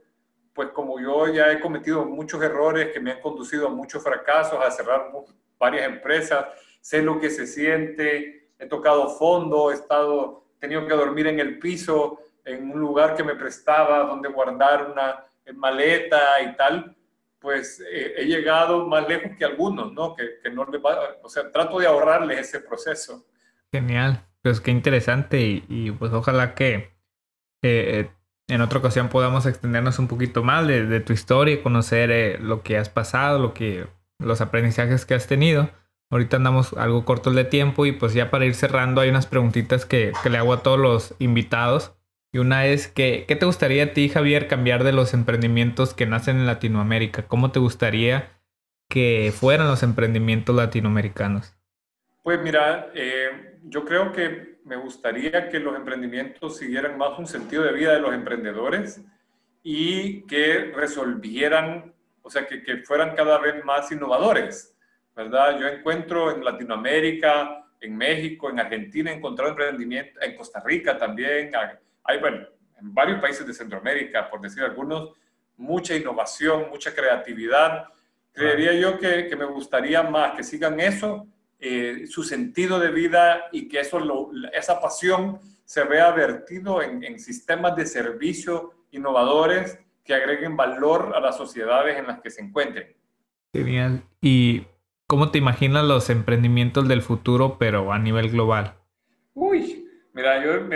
pues 0.61 0.73
como 0.73 1.01
yo 1.01 1.27
ya 1.33 1.51
he 1.51 1.59
cometido 1.59 2.05
muchos 2.05 2.42
errores 2.42 2.92
que 2.92 3.01
me 3.01 3.12
han 3.12 3.20
conducido 3.23 3.68
a 3.68 3.70
muchos 3.70 4.03
fracasos, 4.03 4.62
a 4.62 4.70
cerrar 4.70 5.11
varias 5.59 5.87
empresas, 5.87 6.49
sé 6.83 7.01
lo 7.01 7.18
que 7.18 7.31
se 7.31 7.46
siente, 7.46 8.51
he 8.59 8.66
tocado 8.66 9.09
fondo, 9.09 9.70
he 9.70 9.75
estado, 9.75 10.44
tenido 10.59 10.87
que 10.87 10.92
dormir 10.92 11.29
en 11.29 11.40
el 11.40 11.59
piso, 11.59 12.20
en 12.44 12.70
un 12.73 12.79
lugar 12.79 13.16
que 13.16 13.25
me 13.25 13.37
prestaba 13.37 14.01
donde 14.01 14.29
guardar 14.29 14.90
una 14.90 15.25
maleta 15.55 16.42
y 16.42 16.55
tal, 16.57 16.94
pues 17.38 17.81
eh, 17.90 18.12
he 18.18 18.27
llegado 18.27 18.87
más 18.87 19.09
lejos 19.09 19.33
que 19.38 19.46
algunos, 19.46 19.94
¿no? 19.94 20.14
Que, 20.14 20.40
que 20.42 20.51
no 20.51 20.66
les 20.66 20.83
va, 20.83 21.16
o 21.23 21.29
sea, 21.31 21.51
trato 21.51 21.79
de 21.79 21.87
ahorrarles 21.87 22.38
ese 22.38 22.61
proceso. 22.61 23.25
Genial, 23.73 24.27
pues 24.42 24.61
qué 24.61 24.73
interesante 24.73 25.40
y, 25.40 25.90
pues 25.92 26.12
ojalá 26.12 26.55
que 26.55 26.92
eh, 27.62 28.11
en 28.50 28.60
otra 28.60 28.80
ocasión 28.80 29.08
podamos 29.08 29.46
extendernos 29.46 29.98
un 29.98 30.08
poquito 30.08 30.42
más 30.42 30.66
de, 30.66 31.00
tu 31.00 31.12
historia, 31.12 31.62
conocer 31.62 32.10
eh, 32.10 32.38
lo 32.40 32.62
que 32.62 32.76
has 32.76 32.88
pasado, 32.88 33.38
lo 33.38 33.54
que, 33.54 33.86
los 34.18 34.40
aprendizajes 34.40 35.06
que 35.06 35.14
has 35.14 35.26
tenido. 35.26 35.70
Ahorita 36.10 36.36
andamos 36.36 36.72
algo 36.72 37.04
cortos 37.04 37.36
de 37.36 37.44
tiempo 37.44 37.86
y 37.86 37.92
pues 37.92 38.12
ya 38.12 38.30
para 38.30 38.44
ir 38.44 38.54
cerrando 38.54 39.00
hay 39.00 39.10
unas 39.10 39.26
preguntitas 39.26 39.86
que, 39.86 40.12
le 40.28 40.38
hago 40.38 40.52
a 40.52 40.62
todos 40.62 40.78
los 40.78 41.14
invitados. 41.20 41.94
Y 42.32 42.38
una 42.38 42.66
es 42.66 42.88
que, 42.88 43.24
¿qué 43.26 43.36
te 43.36 43.46
gustaría 43.46 43.84
a 43.84 43.92
ti, 43.92 44.08
Javier, 44.08 44.48
cambiar 44.48 44.84
de 44.84 44.92
los 44.92 45.14
emprendimientos 45.14 45.94
que 45.94 46.06
nacen 46.06 46.36
en 46.36 46.46
Latinoamérica? 46.46 47.22
¿Cómo 47.22 47.52
te 47.52 47.60
gustaría 47.60 48.30
que 48.88 49.32
fueran 49.34 49.68
los 49.68 49.82
emprendimientos 49.84 50.54
latinoamericanos? 50.54 51.56
Pues 52.22 52.40
mira, 52.42 52.90
eh, 52.94 53.58
yo 53.64 53.84
creo 53.84 54.12
que 54.12 54.49
me 54.70 54.76
gustaría 54.76 55.48
que 55.48 55.59
los 55.59 55.74
emprendimientos 55.74 56.59
siguieran 56.59 56.96
más 56.96 57.18
un 57.18 57.26
sentido 57.26 57.64
de 57.64 57.72
vida 57.72 57.92
de 57.92 57.98
los 57.98 58.14
emprendedores 58.14 59.02
y 59.64 60.22
que 60.28 60.70
resolvieran, 60.72 61.92
o 62.22 62.30
sea, 62.30 62.46
que, 62.46 62.62
que 62.62 62.76
fueran 62.85 63.16
cada 63.16 63.38
vez 63.38 63.64
más 63.64 63.90
innovadores, 63.90 64.76
¿verdad? 65.16 65.59
Yo 65.59 65.66
encuentro 65.66 66.30
en 66.30 66.44
Latinoamérica, 66.44 67.66
en 67.80 67.96
México, 67.96 68.48
en 68.48 68.61
Argentina, 68.61 69.11
he 69.11 69.16
encontrado 69.16 69.50
emprendimiento, 69.50 70.20
en 70.20 70.37
Costa 70.37 70.62
Rica 70.64 70.96
también, 70.96 71.50
hay, 72.04 72.18
bueno, 72.20 72.46
en 72.80 72.94
varios 72.94 73.20
países 73.20 73.44
de 73.44 73.52
Centroamérica, 73.52 74.30
por 74.30 74.40
decir 74.40 74.62
algunos, 74.62 75.11
mucha 75.56 75.96
innovación, 75.96 76.68
mucha 76.70 76.94
creatividad. 76.94 77.87
Creería 78.33 78.72
yo 78.74 79.00
que, 79.00 79.26
que 79.26 79.35
me 79.35 79.46
gustaría 79.46 80.04
más 80.04 80.37
que 80.37 80.44
sigan 80.44 80.78
eso, 80.78 81.26
eh, 81.61 82.07
su 82.07 82.23
sentido 82.23 82.81
de 82.81 82.90
vida 82.90 83.44
y 83.53 83.68
que 83.68 83.81
eso 83.81 84.01
esa 84.53 84.81
pasión 84.81 85.38
se 85.64 85.85
vea 85.85 86.11
vertido 86.12 86.83
en, 86.83 87.05
en 87.05 87.20
sistemas 87.20 87.77
de 87.77 87.87
servicio 87.87 88.73
innovadores 88.90 89.79
que 90.05 90.14
agreguen 90.14 90.57
valor 90.57 91.12
a 91.14 91.20
las 91.20 91.37
sociedades 91.37 91.99
en 91.99 92.07
las 92.07 92.20
que 92.20 92.31
se 92.31 92.42
encuentren. 92.42 92.96
Genial. 93.53 94.03
¿Y 94.20 94.64
cómo 95.07 95.31
te 95.31 95.38
imaginas 95.38 95.85
los 95.85 96.11
emprendimientos 96.11 96.88
del 96.88 97.03
futuro, 97.03 97.59
pero 97.59 97.92
a 97.92 97.99
nivel 97.99 98.31
global? 98.31 98.75
Uy, 99.35 99.87
mira, 100.12 100.42
yo 100.44 100.66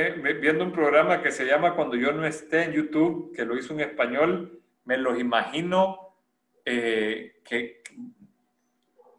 viendo 0.41 0.65
un 0.65 0.73
programa 0.73 1.23
que 1.23 1.31
se 1.31 1.47
llama 1.47 1.75
Cuando 1.75 1.97
yo 1.97 2.13
no 2.13 2.27
esté 2.27 2.65
en 2.65 2.73
YouTube, 2.73 3.33
que 3.35 3.45
lo 3.45 3.57
hizo 3.57 3.73
en 3.75 3.81
español, 3.81 4.61
me 4.85 4.99
los 4.99 5.19
imagino 5.19 6.15
eh, 6.65 7.41
que 7.45 7.83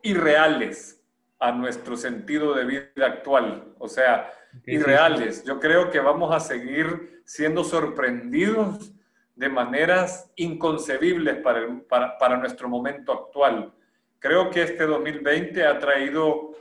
irreales 0.04 0.95
a 1.40 1.52
nuestro 1.52 1.98
sentido 1.98 2.54
de 2.54 2.66
vida 2.66 3.06
actual. 3.06 3.74
O 3.78 3.88
sea, 3.88 4.32
irreales. 4.66 5.44
Yo 5.44 5.60
creo 5.60 5.92
que 5.92 6.00
vamos 6.00 6.34
a 6.34 6.40
seguir 6.40 7.22
siendo 7.26 7.64
sorprendidos 7.64 8.94
de 9.36 9.50
maneras 9.50 10.32
inconcebibles 10.38 11.38
para, 11.38 12.18
para, 12.18 12.38
nuestro 12.38 12.70
momento 12.70 13.12
actual. 13.12 13.74
Creo 14.20 14.50
que 14.50 14.62
este 14.64 14.86
2020 14.86 15.66
ha 15.66 15.78
traído 15.78 16.52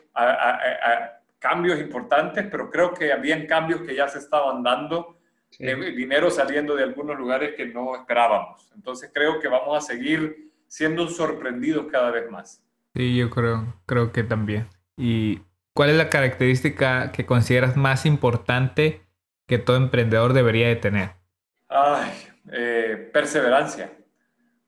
cambios 1.39 1.79
importantes, 1.79 2.47
pero 2.51 2.71
creo 2.71 2.93
que 2.93 3.13
habían 3.13 3.47
cambios 3.47 3.83
que 3.83 3.95
ya 3.95 4.09
se 4.09 4.19
estaban 4.19 4.63
dando, 4.63 5.19
dinero 5.59 6.31
saliendo 6.31 6.75
de 6.75 6.83
algunos 6.83 7.17
lugares 7.17 7.55
que 7.55 7.67
no 7.67 7.95
esperábamos. 7.95 8.73
Entonces 8.75 9.11
creo 9.15 9.39
que 9.39 9.49
vamos 9.49 9.77
a 9.79 9.81
seguir 9.81 10.53
siendo 10.67 11.07
sorprendidos 11.09 11.87
cada 11.91 12.11
vez 12.11 12.29
más. 12.29 12.64
Sí, 12.95 13.17
yo 13.17 13.29
creo, 13.29 13.75
creo 13.87 14.13
que 14.13 14.23
también. 14.23 14.69
¿Y 14.97 15.41
cuál 15.73 15.91
es 15.91 15.97
la 15.97 16.09
característica 16.09 17.11
que 17.11 17.27
consideras 17.27 17.77
más 17.77 18.07
importante 18.07 19.03
que 19.47 19.59
todo 19.59 19.77
emprendedor 19.77 20.33
debería 20.33 20.69
de 20.69 20.77
tener? 20.77 21.11
Ay, 21.69 22.13
eh, 22.53 23.11
perseverancia. 23.13 23.91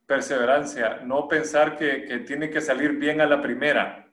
Perseverancia. 0.07 1.01
No 1.05 1.29
pensar 1.29 1.77
que, 1.77 2.05
que 2.05 2.19
tiene 2.19 2.51
que 2.51 2.61
salir 2.61 2.93
bien 2.93 3.21
a 3.21 3.27
la 3.27 3.41
primera. 3.41 4.09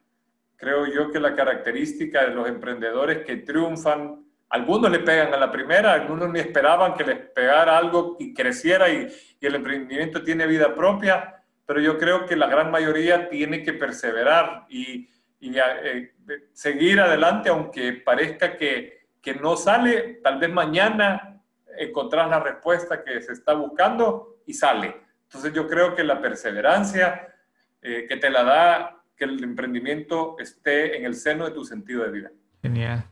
Creo 0.58 0.86
yo 0.86 1.12
que 1.12 1.20
la 1.20 1.36
característica 1.36 2.24
de 2.24 2.36
los 2.36 2.48
emprendedores 2.48 3.26
que 3.26 3.38
triunfan, 3.38 4.24
algunos 4.50 4.92
le 4.92 5.00
pegan 5.00 5.34
a 5.34 5.38
la 5.38 5.52
primera, 5.52 5.94
algunos 5.94 6.30
ni 6.30 6.40
esperaban 6.40 6.94
que 6.94 7.04
les 7.04 7.18
pegara 7.18 7.78
algo 7.78 8.16
y 8.20 8.34
creciera 8.34 8.90
y, 8.90 9.08
y 9.40 9.46
el 9.46 9.56
emprendimiento 9.56 10.24
tiene 10.24 10.46
vida 10.46 10.74
propia, 10.76 11.43
pero 11.74 11.86
yo 11.86 11.98
creo 11.98 12.28
que 12.28 12.36
la 12.36 12.46
gran 12.46 12.70
mayoría 12.70 13.30
tiene 13.30 13.64
que 13.64 13.74
perseverar 13.74 14.68
y, 14.70 15.10
y 15.40 15.58
eh, 15.58 16.14
seguir 16.52 17.00
adelante, 17.00 17.50
aunque 17.50 17.94
parezca 17.94 18.56
que, 18.58 19.08
que, 19.20 19.34
no 19.34 19.58
sale, 19.58 20.20
tal 20.22 20.38
vez 20.38 20.54
mañana 20.54 21.42
encontrás 21.76 22.30
la 22.30 22.40
respuesta 22.40 23.04
que 23.04 23.20
se 23.24 23.34
está 23.34 23.56
buscando 23.56 24.38
y 24.46 24.54
sale. 24.54 24.98
Entonces 25.24 25.52
yo 25.52 25.68
creo 25.68 25.96
que 25.96 26.04
la 26.04 26.22
perseverancia 26.22 27.34
eh, 27.82 28.06
que 28.08 28.18
te 28.18 28.30
la 28.30 28.44
da 28.44 29.04
que 29.18 29.26
el 29.26 29.44
emprendimiento 29.44 30.36
esté 30.38 30.96
en 30.96 31.06
el 31.06 31.16
seno 31.16 31.46
de 31.46 31.56
tu 31.56 31.66
sentido 31.66 32.04
de 32.04 32.12
vida. 32.12 32.32
Genial. 32.62 33.04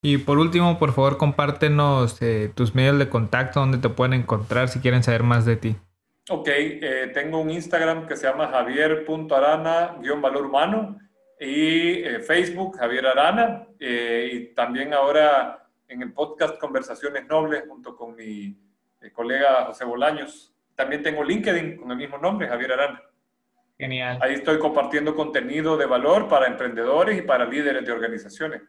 Y 0.00 0.18
por 0.18 0.38
último, 0.38 0.78
por 0.78 0.92
favor, 0.92 1.16
compártenos 1.16 2.22
eh, 2.22 2.52
tus 2.54 2.72
medios 2.72 3.00
de 3.00 3.08
contacto, 3.08 3.58
donde 3.58 3.78
te 3.78 3.88
pueden 3.88 4.12
encontrar 4.12 4.68
si 4.68 4.78
quieren 4.78 5.02
saber 5.02 5.24
más 5.24 5.44
de 5.44 5.56
ti. 5.56 5.76
Ok, 6.32 6.48
tengo 7.12 7.40
un 7.40 7.50
Instagram 7.50 8.06
que 8.06 8.16
se 8.16 8.28
llama 8.28 8.46
javier.arana-valor 8.46 10.46
humano 10.46 10.96
y 11.40 12.04
eh, 12.04 12.20
Facebook, 12.20 12.78
Javier 12.78 13.06
Arana, 13.06 13.66
eh, 13.80 14.30
y 14.32 14.54
también 14.54 14.94
ahora 14.94 15.66
en 15.88 16.02
el 16.02 16.12
podcast 16.12 16.56
Conversaciones 16.58 17.26
Nobles 17.26 17.64
junto 17.66 17.96
con 17.96 18.14
mi 18.14 18.56
eh, 19.00 19.10
colega 19.12 19.64
José 19.66 19.84
Bolaños. 19.84 20.54
También 20.76 21.02
tengo 21.02 21.24
LinkedIn 21.24 21.78
con 21.78 21.90
el 21.90 21.96
mismo 21.96 22.16
nombre, 22.16 22.46
Javier 22.46 22.74
Arana. 22.74 23.02
Genial. 23.76 24.20
Ahí 24.22 24.34
estoy 24.34 24.60
compartiendo 24.60 25.16
contenido 25.16 25.76
de 25.76 25.86
valor 25.86 26.28
para 26.28 26.46
emprendedores 26.46 27.18
y 27.18 27.22
para 27.22 27.44
líderes 27.44 27.84
de 27.84 27.90
organizaciones. 27.90 28.62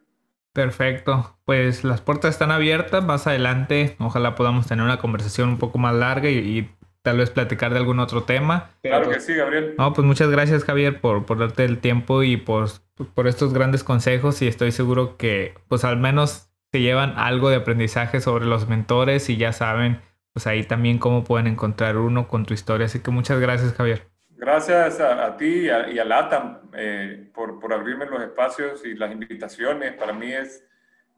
Perfecto, 0.52 1.38
pues 1.46 1.84
las 1.84 2.02
puertas 2.02 2.32
están 2.32 2.50
abiertas, 2.50 3.04
más 3.04 3.28
adelante 3.28 3.96
ojalá 4.00 4.34
podamos 4.34 4.66
tener 4.66 4.84
una 4.84 4.98
conversación 4.98 5.50
un 5.50 5.60
poco 5.60 5.78
más 5.78 5.94
larga 5.94 6.28
y 6.28 6.72
tal 7.02 7.18
vez 7.18 7.30
platicar 7.30 7.72
de 7.72 7.80
algún 7.80 8.00
otro 8.00 8.24
tema. 8.24 8.70
Claro 8.84 9.10
que 9.10 9.20
sí, 9.20 9.34
Gabriel. 9.34 9.76
No, 9.78 9.94
pues 9.94 10.06
muchas 10.06 10.30
gracias, 10.30 10.64
Javier, 10.64 11.02
por, 11.02 11.26
por 11.26 11.40
darte 11.40 11.66
el 11.66 11.80
tiempo 11.80 12.24
y 12.24 12.38
por, 12.38 12.70
por 13.14 13.28
estos 13.28 13.54
grandes 13.54 13.84
consejos 13.84 14.42
y 14.42 14.48
estoy 14.48 14.72
seguro 14.72 15.18
que 15.18 15.56
pues 15.68 15.84
al 15.84 15.98
menos 15.98 16.50
se 16.72 16.80
llevan 16.80 17.14
algo 17.18 17.50
de 17.50 17.58
aprendizaje 17.58 18.22
sobre 18.22 18.46
los 18.46 18.70
mentores 18.70 19.30
y 19.30 19.38
ya 19.38 19.52
saben 19.52 20.00
pues 20.34 20.48
ahí 20.48 20.64
también 20.64 20.98
cómo 20.98 21.24
pueden 21.24 21.48
encontrar 21.48 21.98
uno 21.98 22.28
con 22.28 22.46
tu 22.46 22.54
historia. 22.54 22.86
Así 22.86 23.00
que 23.00 23.12
muchas 23.12 23.40
gracias, 23.40 23.74
Javier. 23.74 24.08
Gracias 24.30 25.00
a, 25.00 25.38
ti 25.38 25.66
y 25.66 25.70
a, 25.70 25.90
y 25.90 26.00
a 26.00 26.06
LATAM 26.06 26.62
eh, 26.74 27.30
por, 27.34 27.60
por 27.60 27.74
abrirme 27.74 28.06
los 28.06 28.22
espacios 28.24 28.84
y 28.86 28.96
las 28.96 29.12
invitaciones. 29.12 29.94
Para 29.94 30.14
mí 30.14 30.32
es 30.32 30.66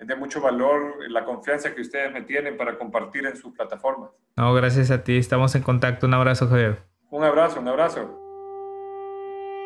es 0.04 0.08
de 0.08 0.16
mucho 0.16 0.42
valor 0.42 1.10
la 1.10 1.24
confianza 1.24 1.74
que 1.74 1.82
ustedes 1.82 2.12
me 2.12 2.22
tienen 2.22 2.58
para 2.58 2.78
compartir 2.78 3.26
en 3.26 3.38
sus 3.38 3.54
plataformas. 3.54 4.12
No, 4.36 4.54
gracias 4.54 4.92
a 4.92 5.04
ti. 5.04 5.18
Estamos 5.18 5.56
en 5.56 5.64
contacto. 5.64 6.08
Un 6.08 6.14
abrazo, 6.14 6.48
Javier. 6.48 6.84
Un 7.10 7.24
abrazo, 7.24 7.62
un 7.62 7.68
abrazo. 7.70 8.20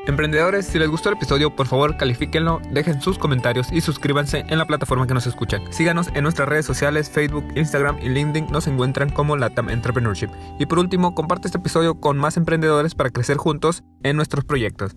Emprendedores, 0.06 0.67
si 0.67 0.80
les 0.80 0.89
gustó 0.89 1.10
el 1.10 1.15
episodio, 1.15 1.54
por 1.54 1.67
favor 1.67 1.97
califíquenlo, 1.97 2.62
dejen 2.71 3.02
sus 3.02 3.17
comentarios 3.17 3.69
y 3.73 3.82
suscríbanse 3.82 4.45
en 4.47 4.58
la 4.58 4.65
plataforma 4.65 5.06
que 5.06 5.13
nos 5.13 5.28
escuchan. 5.28 5.62
Síganos 5.73 6.08
en 6.13 6.23
nuestras 6.23 6.47
redes 6.47 6.65
sociales, 6.65 7.10
Facebook, 7.10 7.43
Instagram 7.56 7.97
y 8.02 8.08
LinkedIn, 8.08 8.47
nos 8.50 8.67
encuentran 8.67 9.10
como 9.10 9.36
Latam 9.36 9.69
Entrepreneurship. 9.69 10.30
Y 10.60 10.65
por 10.65 10.80
último, 10.80 11.13
comparte 11.13 11.50
este 11.50 11.58
episodio 11.58 12.00
con 12.00 12.17
más 12.17 12.38
emprendedores 12.38 12.95
para 12.95 13.10
crecer 13.10 13.36
juntos 13.36 13.84
en 14.04 14.15
nuestros 14.15 14.45
proyectos. 14.45 14.95